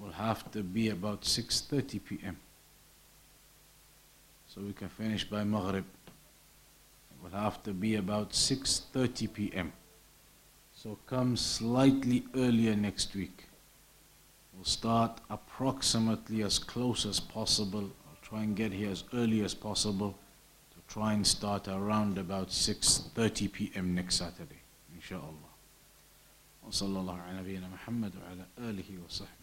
will 0.00 0.12
have 0.12 0.50
to 0.52 0.62
be 0.62 0.90
about 0.90 1.22
6.30 1.22 2.04
p.m. 2.04 2.36
So 4.46 4.60
we 4.60 4.72
can 4.72 4.88
finish 4.88 5.24
by 5.24 5.44
Maghrib. 5.44 5.84
It 7.10 7.22
will 7.22 7.38
have 7.38 7.62
to 7.64 7.72
be 7.72 7.96
about 7.96 8.30
6.30 8.30 9.32
p.m. 9.32 9.72
So 10.74 10.98
come 11.06 11.36
slightly 11.36 12.24
earlier 12.34 12.76
next 12.76 13.14
week. 13.14 13.44
We'll 14.54 14.64
start 14.64 15.20
approximately 15.30 16.42
as 16.42 16.58
close 16.58 17.06
as 17.06 17.20
possible. 17.20 17.90
I'll 18.08 18.22
try 18.22 18.42
and 18.42 18.54
get 18.56 18.72
here 18.72 18.90
as 18.90 19.04
early 19.14 19.42
as 19.44 19.54
possible 19.54 20.16
to 20.70 20.94
try 20.94 21.12
and 21.14 21.26
start 21.26 21.68
around 21.68 22.18
about 22.18 22.48
6.30 22.48 23.52
p.m. 23.52 23.94
next 23.94 24.16
Saturday, 24.16 24.60
inshallah. 24.94 25.32
وصلى 26.66 26.98
الله 26.98 27.20
على 27.20 27.38
نبينا 27.38 27.68
محمد 27.68 28.12
وعلى 28.16 28.46
آله 28.58 28.98
وصحبه 29.06 29.39